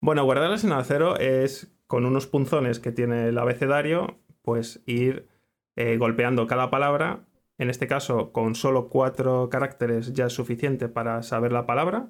[0.00, 5.28] Bueno, guardarlas en acero es con unos punzones que tiene el abecedario, pues ir
[5.76, 7.26] eh, golpeando cada palabra.
[7.58, 12.08] En este caso, con solo cuatro caracteres ya es suficiente para saber la palabra.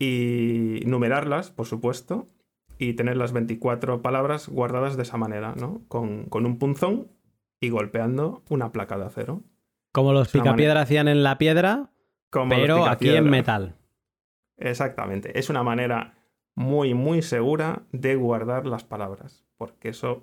[0.00, 2.26] Y numerarlas, por supuesto.
[2.78, 5.82] Y tener las 24 palabras guardadas de esa manera, ¿no?
[5.88, 7.08] Con, con un punzón
[7.60, 9.42] y golpeando una placa de acero.
[9.92, 11.90] Como los picapiedra hacían en la piedra,
[12.30, 13.76] pero aquí en metal.
[14.56, 15.38] Exactamente.
[15.38, 16.14] Es una manera
[16.54, 19.44] muy, muy segura de guardar las palabras.
[19.56, 20.22] Porque eso,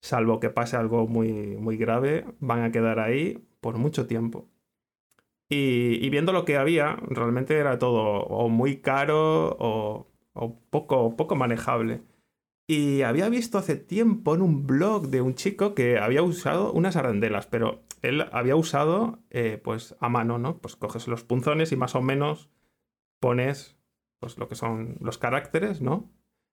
[0.00, 4.48] salvo que pase algo muy, muy grave, van a quedar ahí por mucho tiempo.
[5.52, 11.34] Y, viendo lo que había, realmente era todo o muy caro o, o poco, poco
[11.34, 12.02] manejable.
[12.70, 16.94] Y había visto hace tiempo en un blog de un chico que había usado unas
[16.94, 20.58] arandelas, pero él había usado eh, pues a mano, ¿no?
[20.58, 22.48] Pues coges los punzones y más o menos
[23.18, 23.76] pones
[24.20, 26.12] pues lo que son los caracteres, ¿no?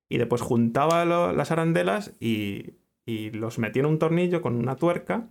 [0.09, 5.29] Y después juntaba las arandelas y, y, los metía en un tornillo con una tuerca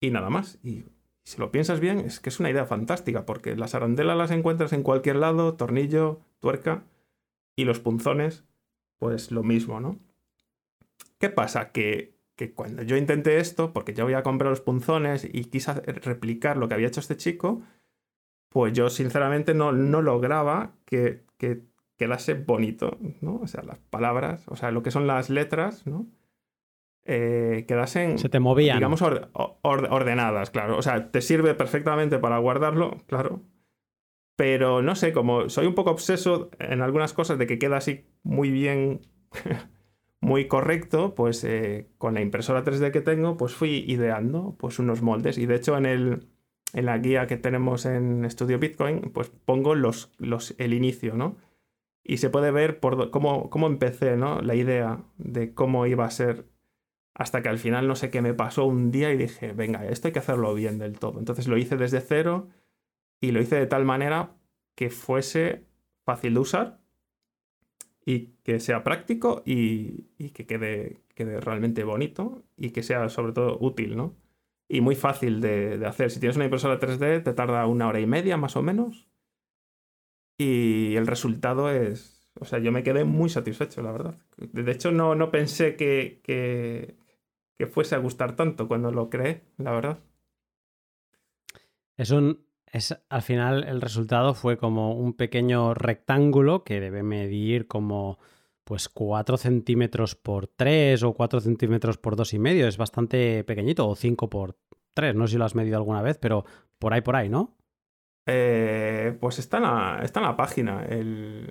[0.00, 0.58] y nada más.
[0.62, 0.84] Y
[1.22, 4.74] si lo piensas bien, es que es una idea fantástica, porque las arandelas las encuentras
[4.74, 6.84] en cualquier lado, tornillo, tuerca,
[7.56, 8.44] y los punzones
[9.04, 9.98] pues lo mismo, ¿no?
[11.18, 11.72] ¿Qué pasa?
[11.72, 12.14] Que,
[12.54, 16.74] cuando yo intenté esto, porque yo había comprado los punzones y quise replicar lo que
[16.74, 17.60] había hecho este chico,
[18.48, 21.60] pues yo sinceramente no, no lograba que, que
[21.98, 23.40] quedase bonito, ¿no?
[23.42, 26.06] O sea, las palabras, o sea, lo que son las letras, ¿no?
[27.04, 28.78] eh, quedasen, Se te movían.
[28.78, 30.78] digamos, or- or- ordenadas, claro.
[30.78, 33.42] O sea, te sirve perfectamente para guardarlo, claro.
[34.36, 38.06] Pero no sé, como soy un poco obseso en algunas cosas de que queda así
[38.22, 39.00] muy bien,
[40.20, 45.02] muy correcto, pues eh, con la impresora 3D que tengo, pues fui ideando pues unos
[45.02, 45.38] moldes.
[45.38, 46.28] Y de hecho en, el,
[46.72, 51.36] en la guía que tenemos en Studio Bitcoin, pues pongo los, los, el inicio, ¿no?
[52.02, 54.42] Y se puede ver por cómo, cómo empecé, ¿no?
[54.42, 56.46] La idea de cómo iba a ser
[57.14, 60.08] hasta que al final no sé qué me pasó un día y dije, venga, esto
[60.08, 61.18] hay que hacerlo bien del todo.
[61.18, 62.48] Entonces lo hice desde cero
[63.24, 64.36] y lo hice de tal manera
[64.74, 65.64] que fuese
[66.04, 66.80] fácil de usar
[68.04, 73.32] y que sea práctico y, y que quede, quede realmente bonito y que sea sobre
[73.32, 74.14] todo útil, ¿no?
[74.68, 76.10] Y muy fácil de, hacer.
[76.10, 79.08] Si tienes una impresora 3D te tarda una hora y media más o menos
[80.36, 82.28] y el resultado es...
[82.38, 84.18] O sea, yo me quedé muy satisfecho, la verdad.
[84.36, 86.96] De hecho, no, no pensé que, que,
[87.56, 89.98] que fuese a gustar tanto cuando lo creé, la verdad.
[91.96, 92.43] Es un.
[92.74, 98.18] Es, al final, el resultado fue como un pequeño rectángulo que debe medir como
[98.64, 102.66] pues 4 centímetros por 3 o 4 centímetros por 2,5.
[102.66, 104.58] Es bastante pequeñito, o 5 por
[104.92, 105.14] 3.
[105.14, 106.44] No sé si lo has medido alguna vez, pero
[106.80, 107.56] por ahí, por ahí, ¿no?
[108.26, 111.48] Eh, pues está en la, está en la página el,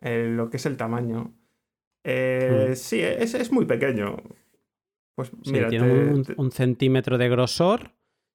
[0.00, 1.34] el- lo que es el tamaño.
[2.04, 2.76] Eh, Mm.
[2.76, 4.16] Sí, es, es muy pequeño.
[5.16, 7.92] Pues Sí, mira, tiene te- un, te- un centímetro de grosor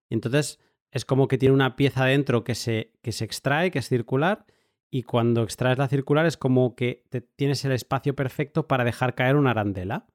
[0.10, 0.60] y entonces
[0.92, 4.46] es como que tiene una pieza dentro que se, que se extrae, que es circular,
[4.90, 9.14] y cuando extraes la circular es como que te- tienes el espacio perfecto para dejar
[9.16, 10.08] caer una arandela.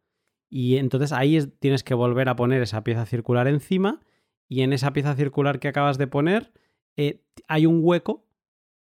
[0.51, 4.01] Y entonces ahí es- tienes que volver a poner esa pieza circular encima
[4.49, 6.53] y en esa pieza circular que acabas de poner
[6.97, 8.27] eh, hay un hueco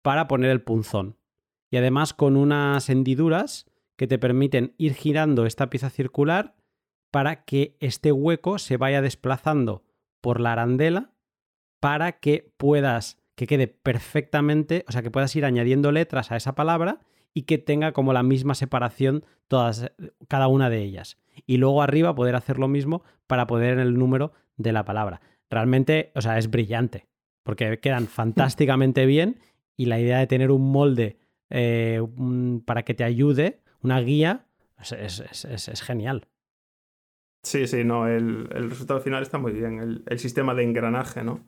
[0.02, 1.16] para poner el punzón.
[1.70, 3.66] Y además con unas hendiduras
[3.96, 6.54] que te permiten ir girando esta pieza circular
[7.10, 9.84] para que este hueco se vaya desplazando
[10.20, 11.13] por la arandela
[11.84, 16.54] para que puedas, que quede perfectamente, o sea, que puedas ir añadiendo letras a esa
[16.54, 17.00] palabra
[17.34, 19.92] y que tenga como la misma separación todas,
[20.26, 21.18] cada una de ellas.
[21.46, 25.20] Y luego arriba poder hacer lo mismo para poder en el número de la palabra.
[25.50, 27.06] Realmente, o sea, es brillante,
[27.42, 29.36] porque quedan fantásticamente bien
[29.76, 31.18] y la idea de tener un molde
[31.50, 32.00] eh,
[32.64, 34.46] para que te ayude, una guía,
[34.80, 36.28] es, es- es- es- es genial.
[37.42, 39.80] Sí, sí, no, el, el resultado final está muy bien.
[39.80, 41.44] El, el sistema de engranaje, ¿no?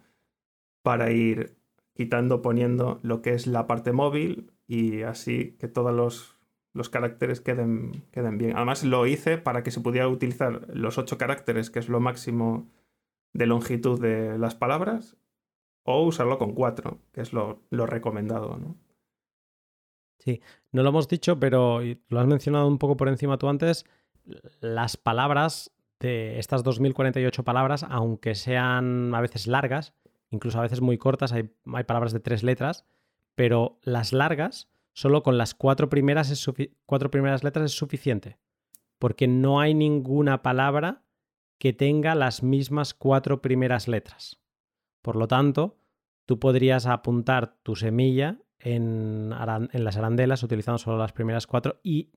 [0.86, 1.56] Para ir
[1.94, 6.36] quitando, poniendo lo que es la parte móvil y así que todos los,
[6.74, 8.54] los caracteres queden, queden bien.
[8.54, 12.70] Además, lo hice para que se pudiera utilizar los ocho caracteres, que es lo máximo
[13.32, 15.16] de longitud de las palabras,
[15.82, 18.76] o usarlo con cuatro, que es lo, lo recomendado, ¿no?
[20.72, 23.84] No lo hemos dicho, pero lo has mencionado un poco por encima tú antes.
[24.60, 29.94] Las palabras de estas 2048 palabras, aunque sean a veces largas,
[30.36, 31.50] incluso a veces muy cortas, hay,
[31.84, 32.84] palabras de tres letras,
[33.34, 36.48] pero las largas, solo con las cuatro primeras,
[36.86, 38.38] cuatro primeras letras es suficiente.
[38.98, 41.02] Porque no hay ninguna palabra
[41.58, 44.40] que tenga las mismas cuatro primeras letras.
[45.02, 45.78] Por lo tanto,
[46.24, 52.12] tú podrías apuntar tu semilla en las arandelas utilizando solo las primeras cuatro y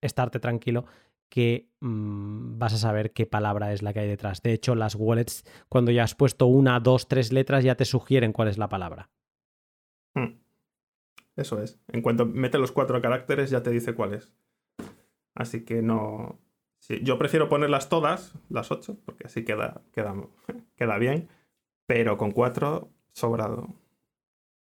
[0.00, 0.86] estarte tranquilo
[1.28, 4.42] que mm, vas a saber qué palabra es la que hay detrás.
[4.42, 8.32] De hecho, las wallets, cuando ya has puesto una, dos, tres letras, ya te sugieren
[8.32, 9.10] cuál es la palabra.
[10.14, 10.38] Hmm.
[11.36, 11.78] Eso es.
[11.88, 14.32] En cuanto mete los cuatro caracteres, ya te dice cuál es.
[15.34, 16.38] Así que no.
[16.78, 20.14] sí, yo prefiero ponerlas todas, las ocho, porque así queda, queda,
[20.76, 21.28] queda bien.
[21.86, 23.74] Pero con cuatro, sobrado.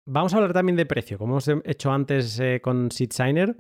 [0.07, 3.57] Vamos a hablar también de precio, como hemos hecho antes eh, con SeedSigner.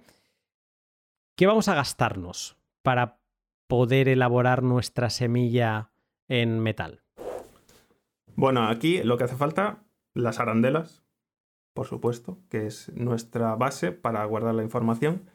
[1.36, 2.56] ¿Qué vamos a gastarnos
[2.86, 3.18] para
[3.66, 5.90] poder elaborar nuestra semilla
[6.28, 7.02] en metal?
[8.36, 9.82] Bueno, aquí lo que hace falta,
[10.14, 11.02] las arandelas,
[11.74, 15.28] por supuesto, que es nuestra base para guardar la información.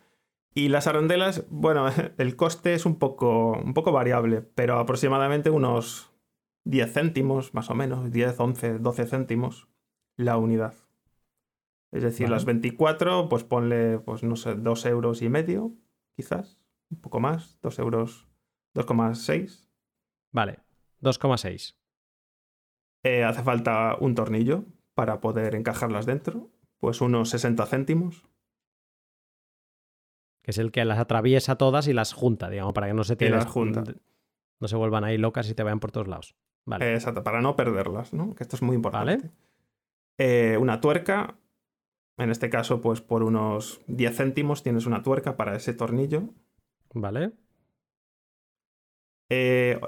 [0.54, 1.88] Y las arandelas, bueno,
[2.18, 6.10] el coste es un poco, un poco variable, pero aproximadamente unos
[6.64, 9.68] 10 céntimos, más o menos, 10, 11, 12 céntimos
[10.16, 10.76] la unidad.
[11.92, 12.36] Es decir, Vale.
[12.36, 15.74] las 24, pues ponle, pues no sé, 2 euros y medio,
[16.16, 16.61] quizás,
[16.92, 18.28] un poco más, 2 euros,
[18.76, 19.70] 2,6.
[20.32, 20.60] Vale,
[21.02, 21.76] 2,6.
[23.04, 28.28] Eh, hace falta un tornillo para poder encajarlas dentro, pues unos 60 céntimos.
[30.44, 33.16] Que es el que las atraviesa todas y las junta, digamos, para que no se
[33.16, 33.84] te las junta.
[34.60, 36.36] No se vuelvan ahí locas y te vayan por todos lados.
[36.66, 36.86] Vale.
[36.86, 38.36] Eh, exacto, para no perderlas, ¿no?
[38.36, 39.18] Que esto es muy importante.
[39.18, 39.32] Vale.
[40.20, 41.36] Eh, una tuerca,
[42.18, 46.30] en este caso, pues por unos 10 céntimos tienes una tuerca para ese tornillo.
[46.94, 47.32] Vale.
[49.30, 49.80] Eh,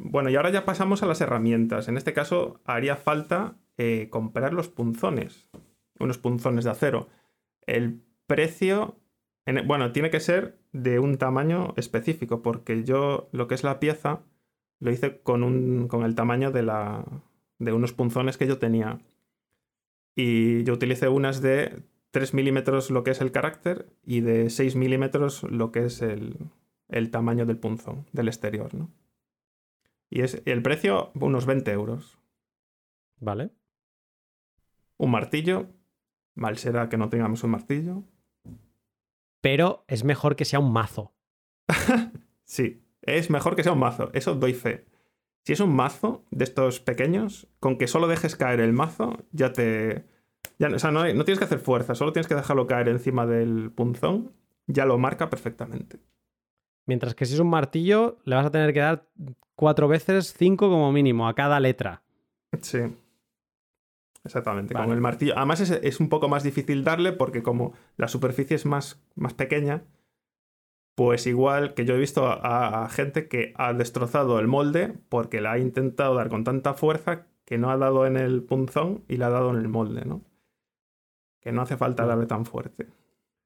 [0.00, 1.88] bueno, y ahora ya pasamos a las herramientas.
[1.88, 5.48] En este caso haría falta eh, comprar los punzones,
[5.98, 7.08] unos punzones de acero.
[7.66, 8.96] El precio,
[9.66, 14.22] bueno, tiene que ser de un tamaño específico, porque yo lo que es la pieza
[14.80, 17.04] lo hice con, un, con el tamaño de, la,
[17.58, 19.00] de unos punzones que yo tenía.
[20.14, 21.82] Y yo utilicé unas de
[22.16, 26.38] 3 milímetros lo que es el carácter y de 6 milímetros lo que es el,
[26.88, 28.90] el tamaño del punzón del exterior, ¿no?
[30.08, 32.18] Y es el precio, unos 20 euros.
[33.20, 33.50] Vale.
[34.96, 35.66] Un martillo.
[36.34, 38.02] Mal será que no tengamos un martillo.
[39.42, 41.12] Pero es mejor que sea un mazo.
[42.44, 44.08] sí, es mejor que sea un mazo.
[44.14, 44.86] Eso doy fe.
[45.42, 49.52] Si es un mazo de estos pequeños, con que solo dejes caer el mazo, ya
[49.52, 50.15] te.
[50.58, 53.26] Ya, o sea, no, no tienes que hacer fuerza, solo tienes que dejarlo caer encima
[53.26, 54.32] del punzón,
[54.66, 55.98] ya lo marca perfectamente.
[56.86, 59.08] Mientras que si es un martillo, le vas a tener que dar
[59.56, 62.02] cuatro veces cinco como mínimo a cada letra.
[62.60, 62.78] Sí.
[64.24, 64.74] Exactamente.
[64.74, 65.34] Con el martillo.
[65.36, 69.84] Además es, un poco más difícil darle porque como la superficie es más, más pequeña,
[70.96, 75.52] pues igual que yo he visto a, gente que ha destrozado el molde porque la
[75.52, 79.28] ha intentado dar con tanta fuerza que no ha dado en el punzón y la
[79.28, 80.22] ha dado en el molde, ¿no?
[81.46, 82.88] Que no hace falta darle tan fuerte.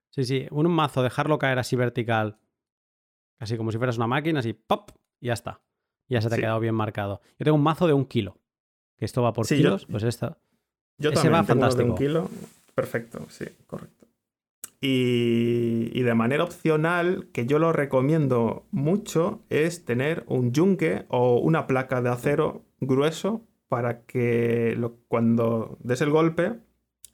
[0.08, 0.46] Sí, sí.
[0.50, 2.38] Un mazo, dejarlo caer así vertical
[3.38, 4.90] Así como si fueras una máquina, así, ¡pop!
[5.20, 5.60] Y ya está.
[6.08, 7.20] Ya se te ha quedado bien marcado.
[7.38, 8.38] Yo tengo un mazo de un kilo.
[8.96, 10.38] Que esto va por kilos, pues esta.
[10.96, 11.84] Yo también va tengo fantástico.
[11.84, 12.30] de un kilo.
[12.74, 14.06] Perfecto, sí, correcto.
[14.80, 21.38] Y, y, de manera opcional, que yo lo recomiendo mucho, es tener un yunque o
[21.38, 24.78] una placa de acero grueso para que
[25.08, 26.60] cuando des el golpe,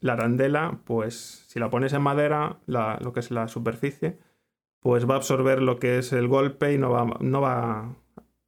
[0.07, 4.19] la arandela, pues si la pones en madera, lo que es la superficie,
[4.81, 7.97] pues va a absorber lo que es el golpe y no va, no va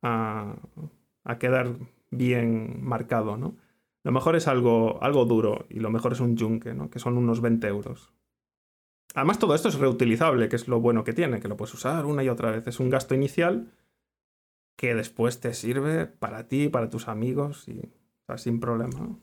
[0.02, 0.54] a,
[1.38, 1.76] quedar
[2.10, 3.56] bien marcado, ¿no?
[4.04, 6.90] Lo mejor es algo, algo duro y lo mejor es un yunque, ¿no?
[6.90, 8.12] Que son unos 20 euros.
[9.14, 12.06] Además, todo esto es reutilizable, que es lo bueno que tiene, que lo puedes usar
[12.06, 12.66] una y otra vez.
[12.66, 13.72] Es un gasto inicial
[14.76, 17.90] que después te sirve para ti, para tus amigos, y,
[18.36, 19.18] sin problema.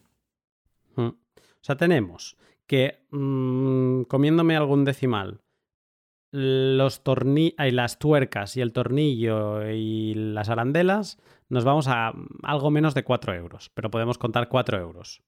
[0.97, 1.13] O
[1.65, 2.37] sea, tenemos
[2.67, 5.41] que mm, comiéndome algún decimal,
[6.31, 7.01] los
[7.57, 12.13] las tuercas y el tornillo y las arandelas, nos vamos a
[12.43, 15.23] algo menos de 4 euros, pero podemos contar 4 euros.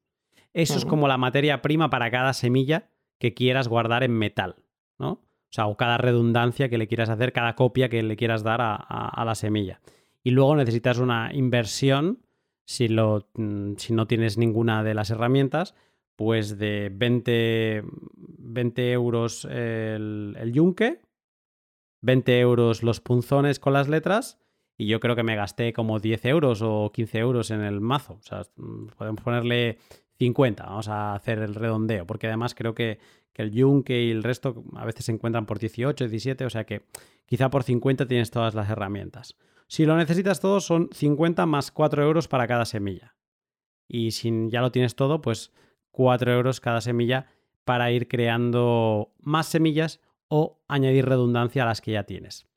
[0.54, 4.56] Eso es como la materia prima para cada semilla que quieras guardar en metal,
[4.98, 5.12] ¿no?
[5.12, 8.60] O sea, o cada redundancia que le quieras hacer, cada copia que le quieras dar
[8.62, 9.80] a, la semilla.
[10.24, 12.20] Y luego necesitas una inversión,
[12.66, 15.74] si, lo, mm, si no tienes ninguna de las herramientas,
[16.18, 20.99] pues de 20, 20 euros el, el, yunque,
[22.01, 24.39] 20 euros los punzones con las letras
[24.78, 28.13] y yo creo que me gasté como 10 euros o 15 euros en el mazo.
[28.20, 28.43] O sea,
[28.97, 29.78] podemos ponerle
[30.18, 32.99] 50, vamos a hacer el redondeo, porque además creo que,
[33.32, 36.65] que el yunque y el resto a veces se encuentran por 18, 17, o sea
[36.65, 36.82] que
[37.28, 39.36] quizá por 50 tienes todas las herramientas.
[39.68, 43.15] Si lo necesitas todo son 50 más 4 euros para cada semilla.
[43.88, 45.51] Y si ya lo tienes todo, pues
[45.92, 47.28] 4 euros cada semilla
[47.66, 52.48] para ir creando más semillas o añadir redundancia a las que ya tienes.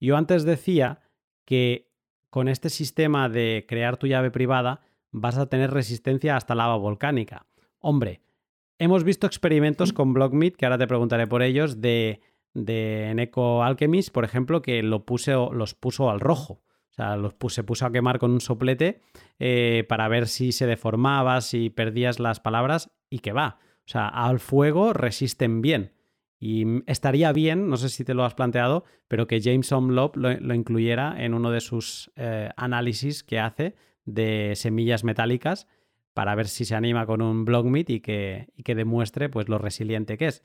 [0.00, 1.00] Yo antes decía
[1.44, 1.90] que
[2.30, 7.46] con este sistema de crear tu llave privada vas a tener resistencia hasta lava volcánica.
[7.78, 8.22] Hombre,
[8.78, 12.20] hemos visto experimentos con Blockmeat, que ahora te preguntaré por ellos, de,
[12.54, 16.62] de Eco Alchemist, por ejemplo, que lo puse, los puso al rojo.
[16.90, 19.00] O sea, los se puso a quemar con un soplete
[19.38, 23.58] eh, para ver si se deformaba, si perdías las palabras y que va.
[23.80, 25.92] O sea, al fuego resisten bien.
[26.38, 30.54] Y estaría bien, no sé si te lo has planteado, pero que James Omlop lo,
[30.54, 33.74] incluyera en uno de sus eh, análisis que hace
[34.06, 35.68] de semillas metálicas
[36.14, 39.58] para ver si se anima con un Blockmeat y que, y que demuestre pues, lo
[39.58, 40.44] resiliente que es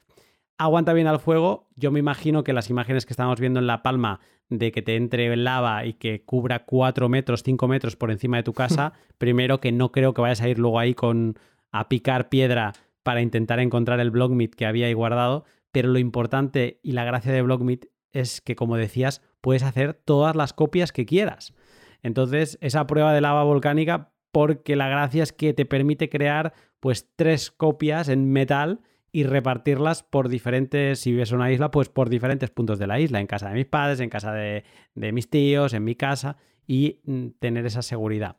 [0.58, 1.68] aguanta bien al fuego.
[1.76, 4.96] Yo me imagino que las imágenes que estamos viendo en La Palma de que te
[4.96, 9.60] entre lava y que cubra 4 metros, 5 metros por encima de tu casa, primero
[9.60, 11.40] que no creo que vayas a ir luego ahí con
[11.72, 16.80] a picar piedra para intentar encontrar el Blockmeat que había ahí guardado, pero lo importante
[16.84, 21.06] y la gracia de Blockmeat es que, como decías, puedes hacer todas las copias que
[21.06, 21.54] quieras.
[22.02, 27.10] Entonces, esa prueba de lava volcánica, porque la gracia es que te permite crear pues
[27.16, 28.80] tres copias en metal
[29.16, 33.22] y repartirlas por diferentes, si vives una isla, pues por diferentes puntos de la isla,
[33.22, 36.36] en casa de mis padres, en casa de, mis tíos, en mi casa,
[36.68, 38.36] y mm, tener esa seguridad.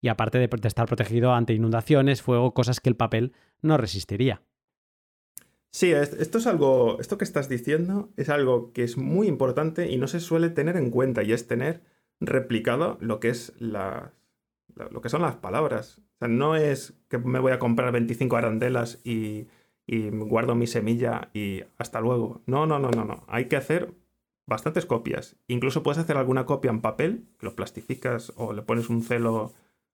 [0.00, 4.40] Y aparte de, estar protegido ante inundaciones, fuego, cosas que el papel no resistiría.
[5.70, 9.98] Sí, esto es algo, esto que estás diciendo es algo que es muy importante y
[9.98, 11.82] no se suele tener en cuenta, y es tener
[12.18, 14.14] replicado lo que es la,
[14.74, 15.98] lo que son las palabras.
[15.98, 19.48] O sea, no es que me voy a comprar 25 arandelas y,
[19.86, 22.42] y guardo mi semilla y hasta luego.
[22.46, 23.24] No, no, no, no, no.
[23.28, 23.94] Hay que hacer
[24.46, 25.36] bastantes copias.
[25.48, 29.52] Incluso puedes hacer alguna copia en papel, lo plastificas o le pones un celo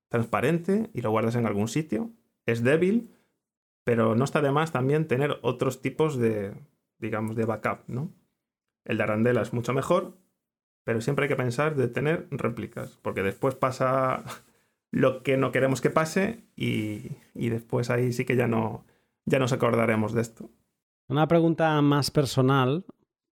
[0.09, 2.11] transparente y lo guardas en algún sitio.
[2.47, 3.11] Es débil,
[3.85, 6.53] pero no está de más también tener otros tipos de,
[6.99, 8.11] digamos, de backup, ¿no?
[8.85, 10.17] El de Arandela es mucho mejor,
[10.85, 14.25] pero siempre hay que pensar de tener réplicas, porque después pasa
[14.91, 18.85] lo que no queremos que pase y, después ahí sí que ya no,
[19.31, 20.51] ya nos acordaremos de esto.
[21.09, 22.85] Una pregunta más personal,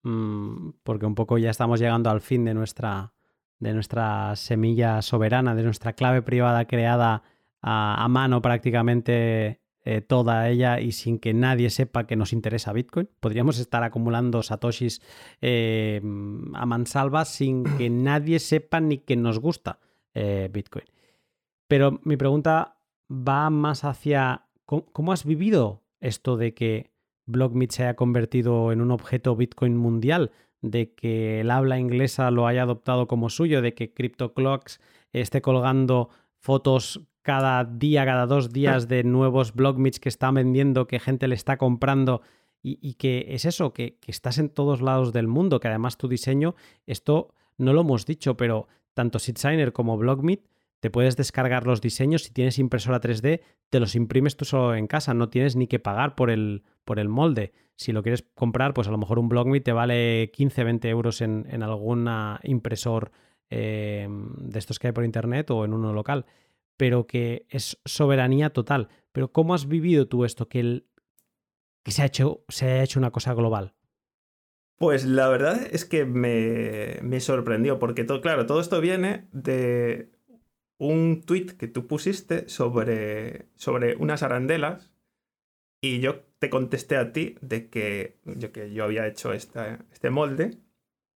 [0.04, 3.14] mm, porque un poco ya estamos llegando al fin de nuestra,
[3.60, 7.24] de nuestra semilla soberana, de nuestra clave privada creada
[7.68, 13.08] a mano prácticamente eh, toda ella y sin que nadie sepa que nos interesa Bitcoin.
[13.20, 15.00] Podríamos estar acumulando satoshis
[15.42, 16.02] eh,
[16.56, 19.80] a mansalva sin que nadie sepa ni que nos gusta
[20.16, 20.86] eh, Bitcoin.
[21.68, 22.78] Pero mi pregunta
[23.12, 26.92] va más hacia ¿cómo, has vivido esto de que
[27.26, 30.32] BlockMeet se haya convertido en un objeto Bitcoin mundial?
[30.72, 34.80] de que el habla inglesa lo haya adoptado como suyo, de que CryptoClocks
[35.14, 41.00] esté colgando fotos cada día, cada dos días de nuevos blogmeets que están vendiendo, que
[41.00, 42.22] gente le está comprando
[42.68, 46.56] y, que es eso, que, estás en todos lados del mundo, que además tu diseño,
[46.88, 50.42] esto no lo hemos dicho, pero tanto SitSigner como Blogmeet
[50.86, 54.86] te puedes descargar los diseños, si tienes impresora 3D, te los imprimes tú solo en
[54.86, 57.54] casa, no tienes ni que pagar por el, por el molde.
[57.76, 61.22] Si lo quieres comprar, pues a lo mejor un Blogmeet te vale 15, 20 euros
[61.22, 63.12] en, en alguna impresor
[63.50, 66.28] eh, de estos que hay por internet o en uno local
[66.78, 68.90] pero que es soberanía total.
[69.12, 70.84] Pero ¿cómo has vivido tú esto, que,
[71.84, 73.74] que se, ha hecho, se ha hecho una cosa global?
[74.78, 80.12] Pues la verdad es que me, me sorprendió, porque todo, claro, todo esto viene de
[80.78, 84.94] un tweet que tú pusiste sobre, sobre unas arandelas
[85.82, 90.58] y yo te contesté a ti de que yo, que yo había hecho este molde.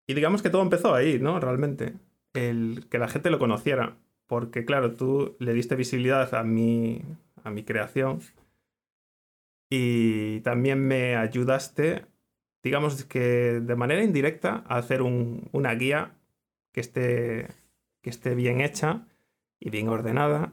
[0.06, 1.38] Y digamos que todo empezó ahí, ¿no?
[1.40, 1.94] Realmente,
[2.34, 3.96] el que la gente lo conociera.
[4.26, 7.02] Porque claro, tú le diste visibilidad a mi,
[7.42, 8.20] a mi creación
[9.70, 12.06] y también me ayudaste,
[12.62, 16.16] digamos que de manera indirecta, a hacer una guía
[16.72, 17.48] que esté,
[18.02, 19.06] que esté bien hecha
[19.60, 20.52] y bien ordenada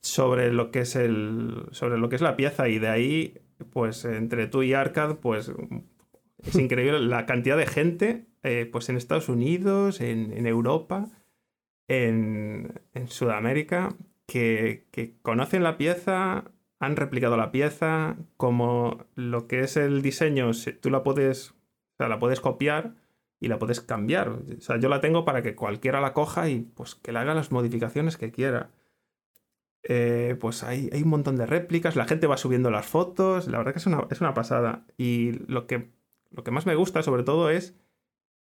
[0.00, 2.68] sobre lo que es el sobre lo que es la pieza.
[2.68, 5.50] Y de ahí pues entre tú y Arcad pues
[6.42, 11.08] es increíble la cantidad de gente eh, pues en Estados Unidos en, en Europa
[11.88, 13.94] en, Sudamérica
[14.26, 14.84] que,
[15.22, 16.44] conocen la pieza,
[16.78, 20.50] han replicado la pieza, como lo que es el diseño,
[20.80, 21.54] tú la puedes,
[21.98, 22.94] la puedes copiar
[23.40, 24.28] y la puedes cambiar.
[24.28, 27.34] O sea, yo la tengo para que cualquiera la coja y pues que le haga
[27.34, 28.70] las modificaciones que quiera.
[29.82, 33.58] Eh, pues hay, hay, un montón de réplicas, la gente va subiendo las fotos, la
[33.58, 34.84] verdad que es una, es una pasada.
[34.96, 35.90] Y lo que,
[36.30, 37.76] lo que más me gusta sobre todo es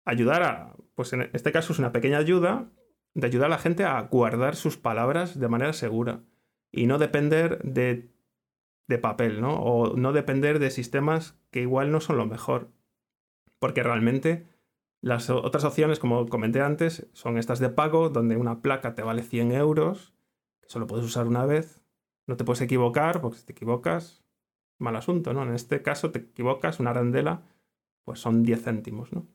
[0.04, 2.70] ayudar a, pues en este caso es una pequeña ayuda,
[3.14, 6.22] de ayudar a la gente a guardar sus palabras de manera segura
[6.72, 8.10] y no depender de,
[8.86, 9.54] de papel, ¿no?
[9.56, 12.70] O no depender de sistemas que igual no son lo mejor.
[13.58, 14.46] Porque realmente
[15.00, 19.22] las otras opciones, como comenté antes, son estas de pago, donde una placa te vale
[19.22, 20.14] 100 euros,
[20.60, 21.82] que solo puedes usar una vez,
[22.26, 24.22] no te puedes equivocar, porque si te equivocas,
[24.78, 25.42] mal asunto, ¿no?
[25.42, 27.42] En este caso te equivocas, una arandela,
[28.04, 29.26] pues son 10 céntimos, ¿no?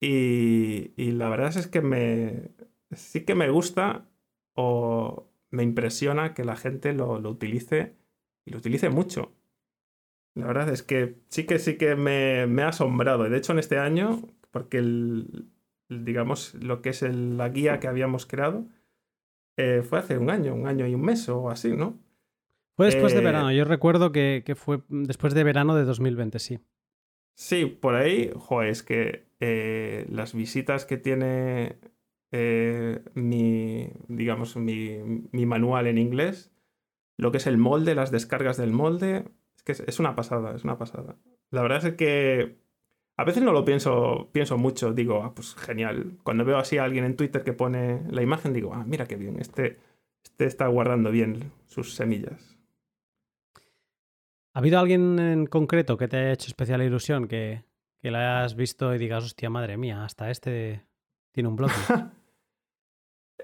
[0.00, 2.50] Y, y la verdad es que me,
[2.92, 4.06] sí que me gusta
[4.54, 7.96] o me impresiona que la gente lo, utilice
[8.44, 9.32] y lo utilice mucho.
[10.34, 13.28] La verdad es que sí que sí que me, ha asombrado.
[13.28, 15.50] De hecho, en este año, porque el,
[15.88, 18.66] digamos lo que es la guía que habíamos creado,
[19.56, 21.98] eh, fue hace un año, un año y un mes o así, ¿no?
[22.76, 23.50] Fue después de eh, verano.
[23.50, 26.60] Yo recuerdo que, fue después de verano de 2020, sí.
[27.34, 31.78] Sí, por ahí, joder, es que eh, las visitas que tiene
[33.14, 34.98] mi, digamos, mi,
[35.32, 36.52] mi, manual en inglés,
[37.16, 39.24] lo que es el molde, las descargas del molde,
[39.56, 41.16] es que es, una pasada, es una pasada.
[41.50, 42.58] La verdad es que
[43.18, 46.18] a veces no lo pienso, pienso mucho, digo, ah, pues genial.
[46.22, 49.16] Cuando veo así a alguien en Twitter que pone la imagen, digo, ah, mira qué
[49.16, 49.76] bien, este,
[50.22, 52.56] este está guardando bien sus semillas.
[54.54, 57.64] ¿Ha habido alguien en concreto que te haya hecho especial ilusión, que,
[58.00, 60.84] que la hayas visto y digas, hostia, madre mía, hasta este
[61.32, 61.70] tiene un blog?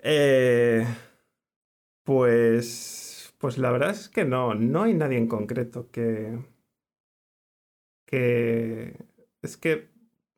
[0.06, 0.86] Eh,
[2.02, 6.38] pues, pues la verdad es que no, no hay nadie en concreto que,
[8.04, 8.98] que
[9.44, 9.90] es que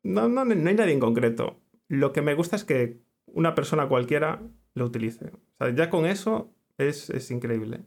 [0.03, 1.59] no, no, no hay nadie en concreto.
[1.87, 4.41] Lo que me gusta es que una persona cualquiera
[4.73, 5.31] lo utilice.
[5.59, 7.81] O sea, ya con eso es, es increíble.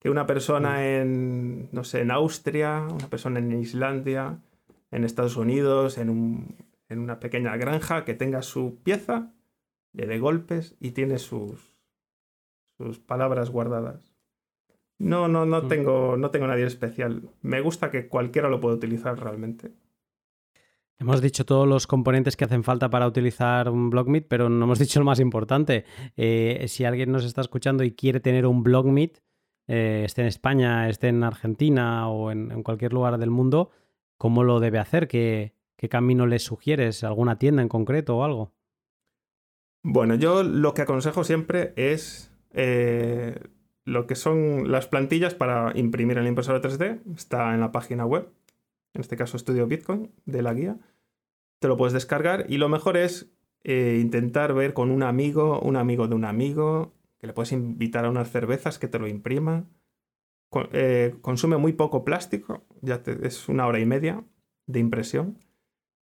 [0.00, 4.40] Que una persona en, no sé, en Austria, una persona en Islandia,
[4.90, 6.56] en Estados Unidos, en, un,
[6.88, 9.32] en una pequeña granja, que tenga su pieza,
[9.92, 11.76] le dé golpes y tiene sus,
[12.76, 14.14] sus palabras guardadas.
[14.98, 17.28] No, no, no, tengo, no tengo nadie especial.
[17.42, 19.72] Me gusta que cualquiera lo pueda utilizar realmente.
[20.98, 24.78] Hemos dicho todos los componentes que hacen falta para utilizar un BlockMeet, pero no hemos
[24.78, 25.84] dicho lo más importante.
[26.16, 29.22] Eh, si alguien nos está escuchando y quiere tener un BlockMeet,
[29.68, 33.70] eh, esté en España, esté en Argentina o en, cualquier lugar del mundo,
[34.16, 35.08] ¿cómo lo debe hacer?
[35.08, 35.52] ¿Qué,
[35.90, 37.04] camino le sugieres?
[37.04, 38.52] ¿Alguna tienda en concreto o algo?
[39.84, 43.38] Bueno, yo lo que aconsejo siempre es eh,
[43.84, 47.02] lo que son las plantillas para imprimir en la impresora 3D.
[47.14, 48.28] Está en la página web
[48.96, 50.78] en este caso Estudio Bitcoin, de la guía.
[51.60, 53.30] Te lo puedes descargar y lo mejor es
[53.62, 58.04] eh, intentar ver con un amigo, un amigo de un amigo, que le puedes invitar
[58.04, 59.68] a unas cervezas que te lo imprima.
[60.72, 64.24] Eh, consume muy poco plástico, ya es una hora y media
[64.66, 65.38] de impresión.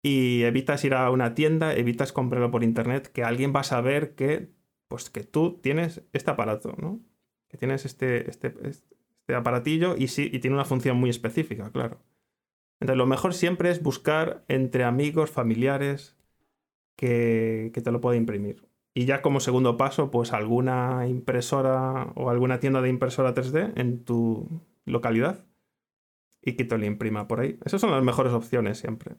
[0.02, 4.14] Y evitas ir a una tienda, evitas comprarlo por internet, que alguien va a saber
[4.14, 4.50] que,
[4.88, 7.00] pues, que tú tienes este aparato, ¿no?
[7.48, 12.00] Que tienes este, este, este aparatillo y, sí, y tiene una función muy específica, claro.
[12.80, 16.16] Entonces, lo mejor siempre es buscar entre amigos, familiares,
[16.96, 18.66] que, te lo pueda imprimir.
[18.94, 24.04] Y ya como segundo paso, pues alguna impresora o alguna tienda de impresora 3D en
[24.04, 24.48] tu
[24.84, 25.44] localidad
[26.42, 27.58] y que te lo imprima por ahí.
[27.64, 29.16] Esas son las mejores opciones siempre.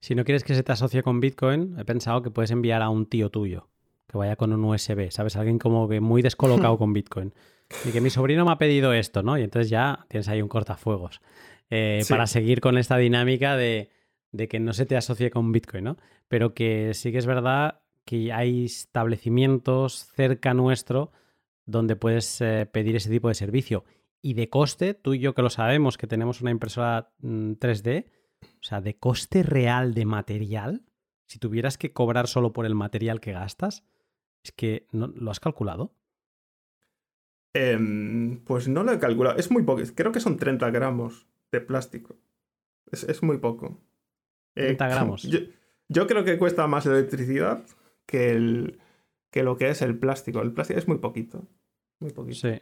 [0.00, 2.88] Si no quieres que se te asocie con Bitcoin, he pensado que puedes enviar a
[2.88, 3.68] un tío tuyo
[4.10, 5.36] que vaya con un USB, ¿sabes?
[5.36, 7.32] Alguien como que muy descolocado con Bitcoin.
[7.84, 9.38] Y que mi sobrino me ha pedido esto, ¿no?
[9.38, 11.20] Y entonces ya tienes ahí un cortafuegos.
[11.70, 13.90] Eh, para seguir con esta dinámica de,
[14.48, 15.96] que no se te asocie con Bitcoin, ¿no?
[16.28, 21.12] Pero que sí que es verdad que hay establecimientos cerca nuestro
[21.66, 23.84] donde puedes eh, pedir ese tipo de servicio.
[24.20, 28.44] Y de coste, tú y yo que lo sabemos, que tenemos una impresora 3D, mm,
[28.44, 30.82] o sea, de coste real de material,
[31.26, 33.84] si tuvieras que cobrar solo por el material que gastas,
[34.42, 35.94] es que no, ¿lo has calculado?
[37.54, 39.36] Em, pues no lo he calculado.
[39.36, 39.82] Es muy poco.
[39.94, 42.16] Creo que son 30 gramos de plástico.
[42.90, 43.80] Es, muy poco.
[44.54, 45.22] 30 eh, gramos.
[45.88, 47.64] Yo, creo que cuesta más electricidad
[48.06, 48.80] que, el,
[49.30, 50.40] que lo que es el plástico.
[50.40, 51.46] El plástico es muy poquito.
[52.00, 52.48] Muy poquito.
[52.48, 52.60] Sí.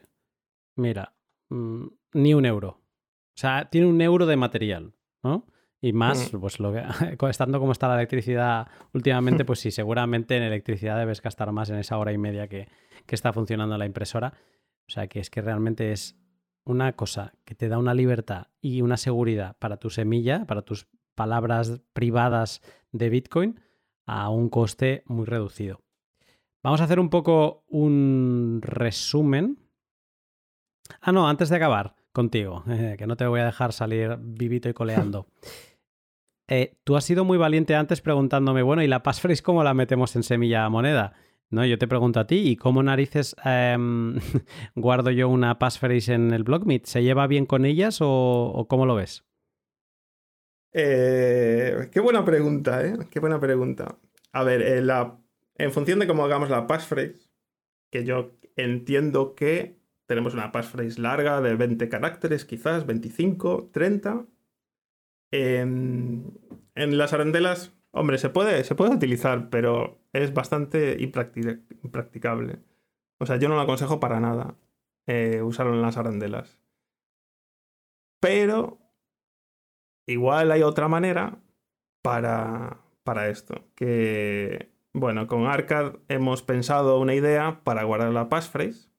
[0.76, 1.14] Mira,
[1.50, 2.68] mm, ni un euro.
[2.68, 5.46] O sea, tiene un euro de material, ¿no?
[5.80, 6.40] Y más, mm.
[6.40, 6.82] pues lo que,
[7.30, 11.76] estando como está la electricidad últimamente, pues sí, seguramente en electricidad debes gastar más en
[11.76, 12.68] esa hora y media que,
[13.06, 14.34] que está funcionando la impresora.
[14.88, 16.16] O sea, que es que realmente es
[16.68, 20.86] una cosa que te da una libertad y una seguridad para tu semilla, para tus
[21.14, 22.60] palabras privadas
[22.92, 23.60] de Bitcoin,
[24.06, 25.82] a un coste muy reducido.
[26.62, 29.58] Vamos a hacer un poco un resumen.
[31.00, 32.64] Ah, no, antes de acabar contigo,
[32.98, 35.26] que no te voy a dejar salir vivito y coleando.
[36.50, 40.16] Eh, tú has sido muy valiente antes preguntándome, bueno, ¿y la passphrase cómo la metemos
[40.16, 41.12] en semilla moneda?
[41.50, 44.16] No, yo te pregunto a ti, ¿y cómo narices em,
[44.74, 46.84] guardo yo una passphrase en el BlockMeet?
[46.84, 49.24] ¿Se lleva bien con ellas o, cómo lo ves?
[50.72, 52.98] Eh, qué buena pregunta, ¿eh?
[53.10, 53.98] Qué buena pregunta.
[54.32, 54.86] A ver, eh,
[55.56, 57.30] en función de cómo hagamos la passphrase,
[57.90, 64.26] que yo entiendo que tenemos una passphrase larga de 20 caracteres, quizás 25, 30.
[65.30, 66.34] en
[66.74, 72.60] las arandelas Hombre, se puede, se puede utilizar, pero es bastante impracticable.
[73.18, 74.54] O sea, yo no lo aconsejo para nada
[75.08, 76.60] eh, usarlo en las arandelas.
[78.20, 78.78] Pero
[80.06, 81.40] igual hay otra manera
[82.02, 83.64] para, para esto.
[83.74, 88.92] Que, bueno, con Arcad hemos pensado una idea para guardar la passphrase.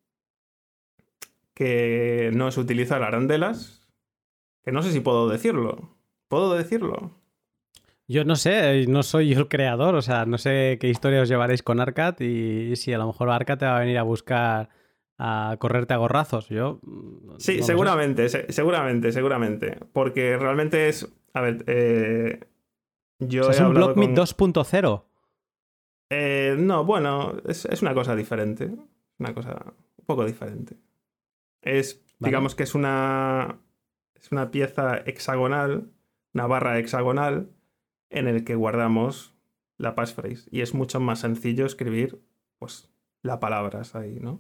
[1.54, 3.88] Que no es utilizar arandelas.
[4.62, 5.96] Que no sé si puedo decirlo.
[6.28, 7.19] ¿Puedo decirlo?
[8.10, 11.62] Yo no sé, no soy el creador, o sea, no sé qué historia os llevaréis
[11.62, 14.70] con Arcat y si a lo mejor Arcat te va a venir a buscar
[15.20, 16.50] a correrte a gorrazos.
[16.50, 16.80] Yo.
[16.82, 19.78] Mm, sí, seguramente, seguramente, seguramente.
[19.94, 21.08] Porque realmente es.
[21.36, 22.40] A ver, eh,
[23.20, 23.52] yo.
[23.52, 25.04] ¿Es un BlockMeet 2.0?
[26.10, 28.72] Eh, no, bueno, es, una cosa diferente.
[29.20, 30.78] Una cosa un poco diferente.
[31.62, 33.60] Es, digamos que es una.
[34.16, 35.92] Es una pieza hexagonal,
[36.34, 37.50] una barra hexagonal
[38.10, 39.36] en el que guardamos
[39.78, 40.50] la passphrase.
[40.52, 42.22] Y es mucho más sencillo escribir
[42.58, 42.90] pues,
[43.22, 44.40] las palabras ahí, ¿no?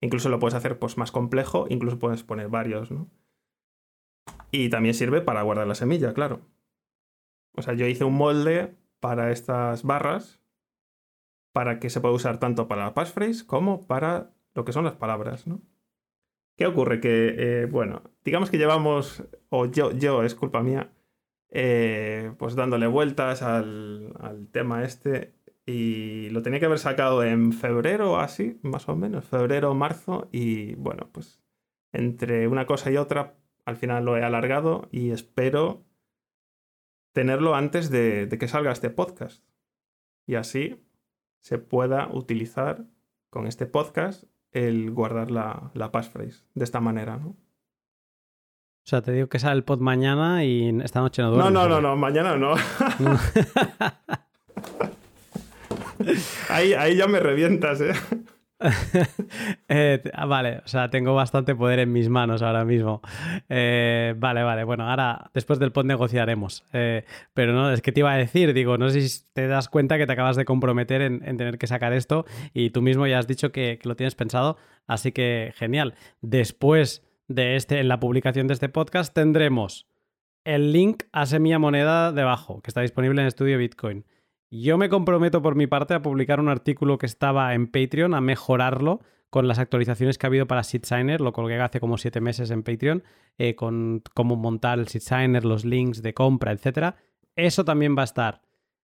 [0.00, 3.08] Incluso lo puedes hacer pues, más complejo, incluso puedes poner varios, ¿no?
[4.50, 6.40] Y también sirve para guardar la semilla, claro.
[7.56, 10.40] O sea, yo hice un molde para estas barras
[11.52, 14.94] para que se pueda usar tanto para la passphrase como para lo que son las
[14.94, 15.60] palabras, ¿no?
[16.56, 17.00] ¿Qué ocurre?
[17.00, 20.92] Que, eh, bueno, digamos que llevamos, o yo, yo es culpa mía,
[21.50, 25.34] eh, pues dándole vueltas al, al, tema este.
[25.66, 30.28] Y lo tenía que haber sacado en febrero así, más o menos, febrero marzo.
[30.32, 31.42] Y bueno, pues
[31.92, 33.34] entre una cosa y otra
[33.64, 35.84] al final lo he alargado y espero
[37.12, 39.44] tenerlo antes de, de que salga este podcast.
[40.26, 40.82] Y así
[41.40, 42.86] se pueda utilizar
[43.30, 47.36] con este podcast el guardar la, la passphrase de esta manera, ¿no?
[48.88, 51.52] O sea, te digo que sale el pod mañana y esta noche no duermes.
[51.52, 52.54] No, no, no, no, mañana no.
[56.48, 57.92] ahí, ahí ya me revientas, ¿eh?
[59.68, 63.02] eh, ah, vale, o sea, tengo bastante poder en mis manos ahora mismo.
[63.50, 66.64] Eh, vale, vale, bueno, ahora después del pod negociaremos.
[66.72, 67.04] Eh,
[67.34, 69.98] pero no, es que te iba a decir, digo, no sé si te das cuenta
[69.98, 72.24] que te acabas de comprometer en, tener que sacar esto
[72.54, 74.56] y tú mismo ya has dicho que, que, lo tienes pensado,
[74.86, 75.92] así que genial.
[76.22, 79.86] Después de este, en la publicación de este podcast, tendremos
[80.44, 84.04] el link a Semilla Moneda debajo, que está disponible en Estudio Bitcoin
[84.50, 88.20] yo me comprometo por mi parte a publicar un artículo que estaba en Patreon, a
[88.20, 91.20] mejorarlo con las actualizaciones que ha habido para SeedSigner.
[91.20, 93.02] Lo colgué hace como siete meses en Patreon,
[93.36, 96.94] eh, con cómo montar el SeedSigner, los links de compra, etc.
[97.36, 98.40] Eso también va a estar.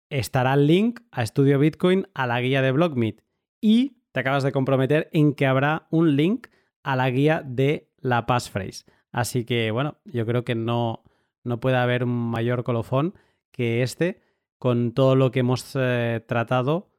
[0.09, 3.23] Estará el link a Estudio Bitcoin, a la guía de BlockMeet.
[3.59, 6.47] Y te acabas de comprometer en que habrá un link
[6.83, 8.85] a la guía de la passphrase.
[9.11, 11.03] Así que, bueno, yo creo que no,
[11.43, 13.15] no puede haber un mayor colofón
[13.51, 14.21] que este
[14.59, 16.89] con todo lo que hemos eh, tratado,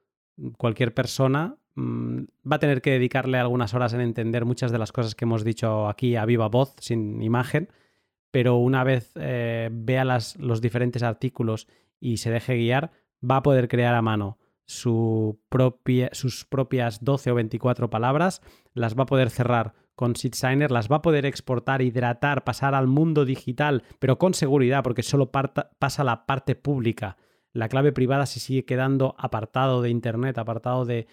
[0.57, 4.93] cualquier persona mm, va a tener que dedicarle algunas horas en entender muchas de las
[4.93, 7.69] cosas que hemos dicho aquí a viva voz, sin imagen,
[8.31, 11.67] pero una vez eh, vea los diferentes artículos
[12.01, 12.93] y se deje guiar,
[13.29, 18.43] va a poder crear a mano su propia, sus propias 12 o 24 palabras,
[18.75, 22.87] las va a poder cerrar con SeedSigner, las va a poder exportar, hidratar, pasar al
[22.87, 27.17] mundo digital, pero con seguridad, porque solo pasa la parte pública
[27.53, 31.07] la clave privada se sigue quedando apartado de Internet, apartado de,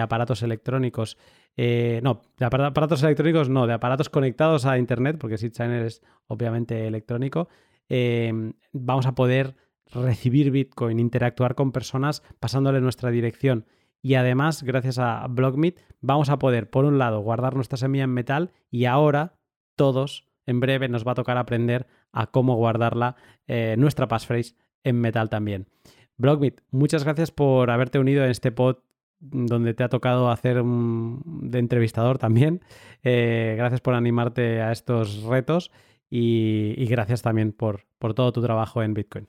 [0.00, 1.18] aparatos electrónicos.
[1.56, 6.86] Eh, no, de aparatos electrónicos no, de aparatos conectados a Internet, porque SeedSigner es obviamente
[6.86, 7.48] electrónico.
[7.88, 9.54] Em, vamos a poder
[9.92, 13.66] recibir Bitcoin, interactuar con personas pasándole nuestra dirección.
[14.02, 18.12] Y además, gracias a BlockMeet, vamos a poder, por un lado, guardar nuestra semilla en
[18.12, 19.36] metal y ahora
[19.76, 23.14] todos, en breve, nos va a tocar aprender a cómo guardarla,
[23.46, 25.68] eh, nuestra passphrase en metal también.
[26.16, 28.78] Blockmeet, muchas gracias por haberte unido en este pod
[29.20, 32.60] donde te ha tocado hacer de entrevistador también.
[33.04, 35.72] Eh, gracias por animarte a estos retos
[36.08, 39.26] y, gracias también por, por, todo tu trabajo en Bitcoin.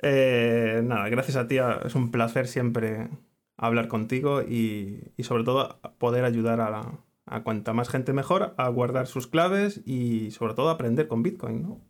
[0.00, 1.58] Eh, nada, gracias a ti.
[1.84, 3.10] Es un placer siempre
[3.58, 9.06] hablar contigo y, sobre todo poder ayudar a, a cuanta más gente mejor a guardar
[9.06, 11.80] sus claves y sobre todo aprender con Bitcoin, ¿no?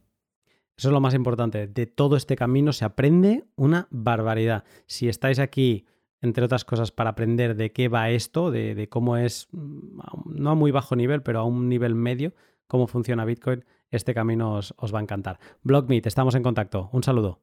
[0.78, 1.66] Eso es lo más importante.
[1.66, 4.62] De todo este camino se aprende una barbaridad.
[4.86, 5.86] Si estáis aquí,
[6.20, 10.54] entre otras cosas, para aprender de qué va esto, de, cómo es, mm, no a
[10.54, 12.32] muy bajo nivel, pero a un nivel medio,
[12.68, 15.40] cómo funciona Bitcoin, este camino os, va a encantar.
[15.62, 16.90] BlockMeet, estamos en contacto.
[16.92, 17.40] Un saludo.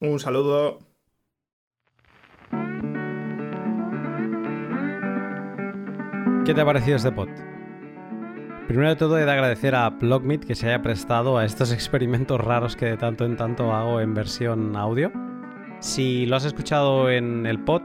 [0.00, 0.80] Un saludo.
[6.44, 7.28] ¿Qué te ha parecido este pod?
[8.66, 12.40] Primero de todo he de agradecer a Blockmeet que se haya prestado a estos experimentos
[12.40, 15.12] raros que de tanto en tanto hago en versión audio.
[15.78, 17.82] Si lo has escuchado en el pod,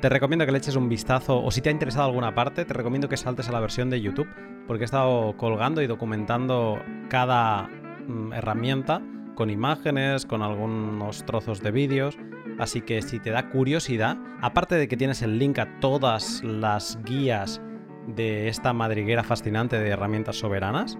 [0.00, 2.74] te recomiendo que le eches un vistazo o si te ha interesado alguna parte, te
[2.74, 4.28] recomiendo que saltes a la versión de YouTube
[4.66, 7.68] porque he estado colgando y documentando cada
[8.08, 9.02] mm, herramienta
[9.36, 12.18] con imágenes, con algunos trozos de vídeos.
[12.58, 16.98] Así que si te da curiosidad, aparte de que tienes el link a todas las
[17.04, 17.60] guías
[18.06, 20.98] de esta madriguera fascinante de herramientas soberanas,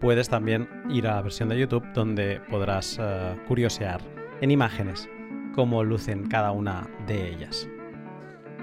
[0.00, 4.00] puedes también ir a la versión de YouTube donde podrás eh, curiosear
[4.40, 5.08] en imágenes
[5.54, 7.68] cómo lucen cada una de ellas.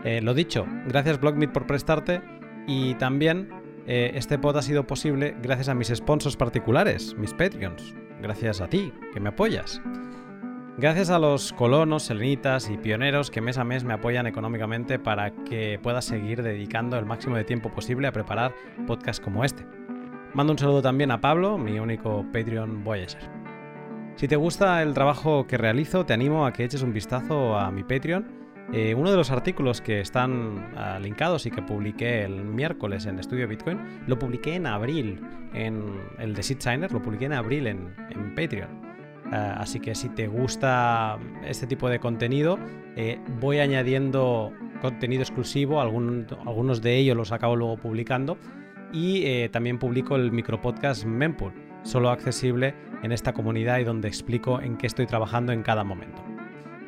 [0.04, 2.22] Eh, lo dicho, gracias Blockmeet por prestarte
[2.68, 3.50] y también
[3.88, 7.96] eh, este pod ha sido posible gracias a mis sponsors particulares, mis Patreons.
[8.22, 9.82] Gracias a ti, que me apoyas.
[10.76, 15.30] Gracias a los colonos, selenitas y pioneros que mes a mes me apoyan económicamente para
[15.30, 18.56] que pueda seguir dedicando el máximo de tiempo posible a preparar
[18.88, 19.68] podcasts como este.
[20.34, 23.22] Mando un saludo también a Pablo, mi único Patreon Voyager.
[24.16, 27.70] Si te gusta el trabajo que realizo, te animo a que eches un vistazo a
[27.70, 28.26] mi Patreon.
[28.74, 33.20] Eh, uno de los artículos que están uh, linkados y que publiqué el miércoles en
[33.20, 35.22] Estudio Bitcoin, lo publiqué en abril
[35.54, 38.93] en el de SeedSigner, lo publiqué en abril en, en Patreon.
[39.34, 42.60] Eh, así que si te gusta este tipo de contenido,
[42.96, 48.38] eh, voy añadiendo contenido exclusivo, algunos de ellos los acabo luego publicando.
[48.92, 51.52] Y eh, también publico el micropodcast Mempool,
[51.82, 56.24] solo accesible en esta comunidad y donde explico en qué estoy trabajando en cada momento.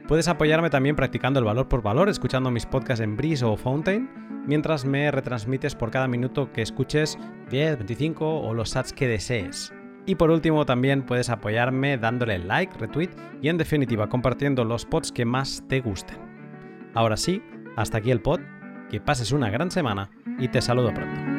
[0.07, 4.07] Puedes apoyarme también practicando el valor por valor, escuchando mis podcasts en Breeze o Fountain,
[4.45, 7.17] mientras me retransmites por cada minuto que escuches
[7.49, 9.74] 10, 25 o los ads que desees.
[10.05, 13.09] Y por último también puedes apoyarme dándole like, retweet
[13.41, 16.17] y en definitiva compartiendo los pods que más te gusten.
[16.93, 17.41] Ahora sí,
[17.75, 18.39] hasta aquí el pod,
[18.89, 21.34] que pases una gran semana y te saludo pronto.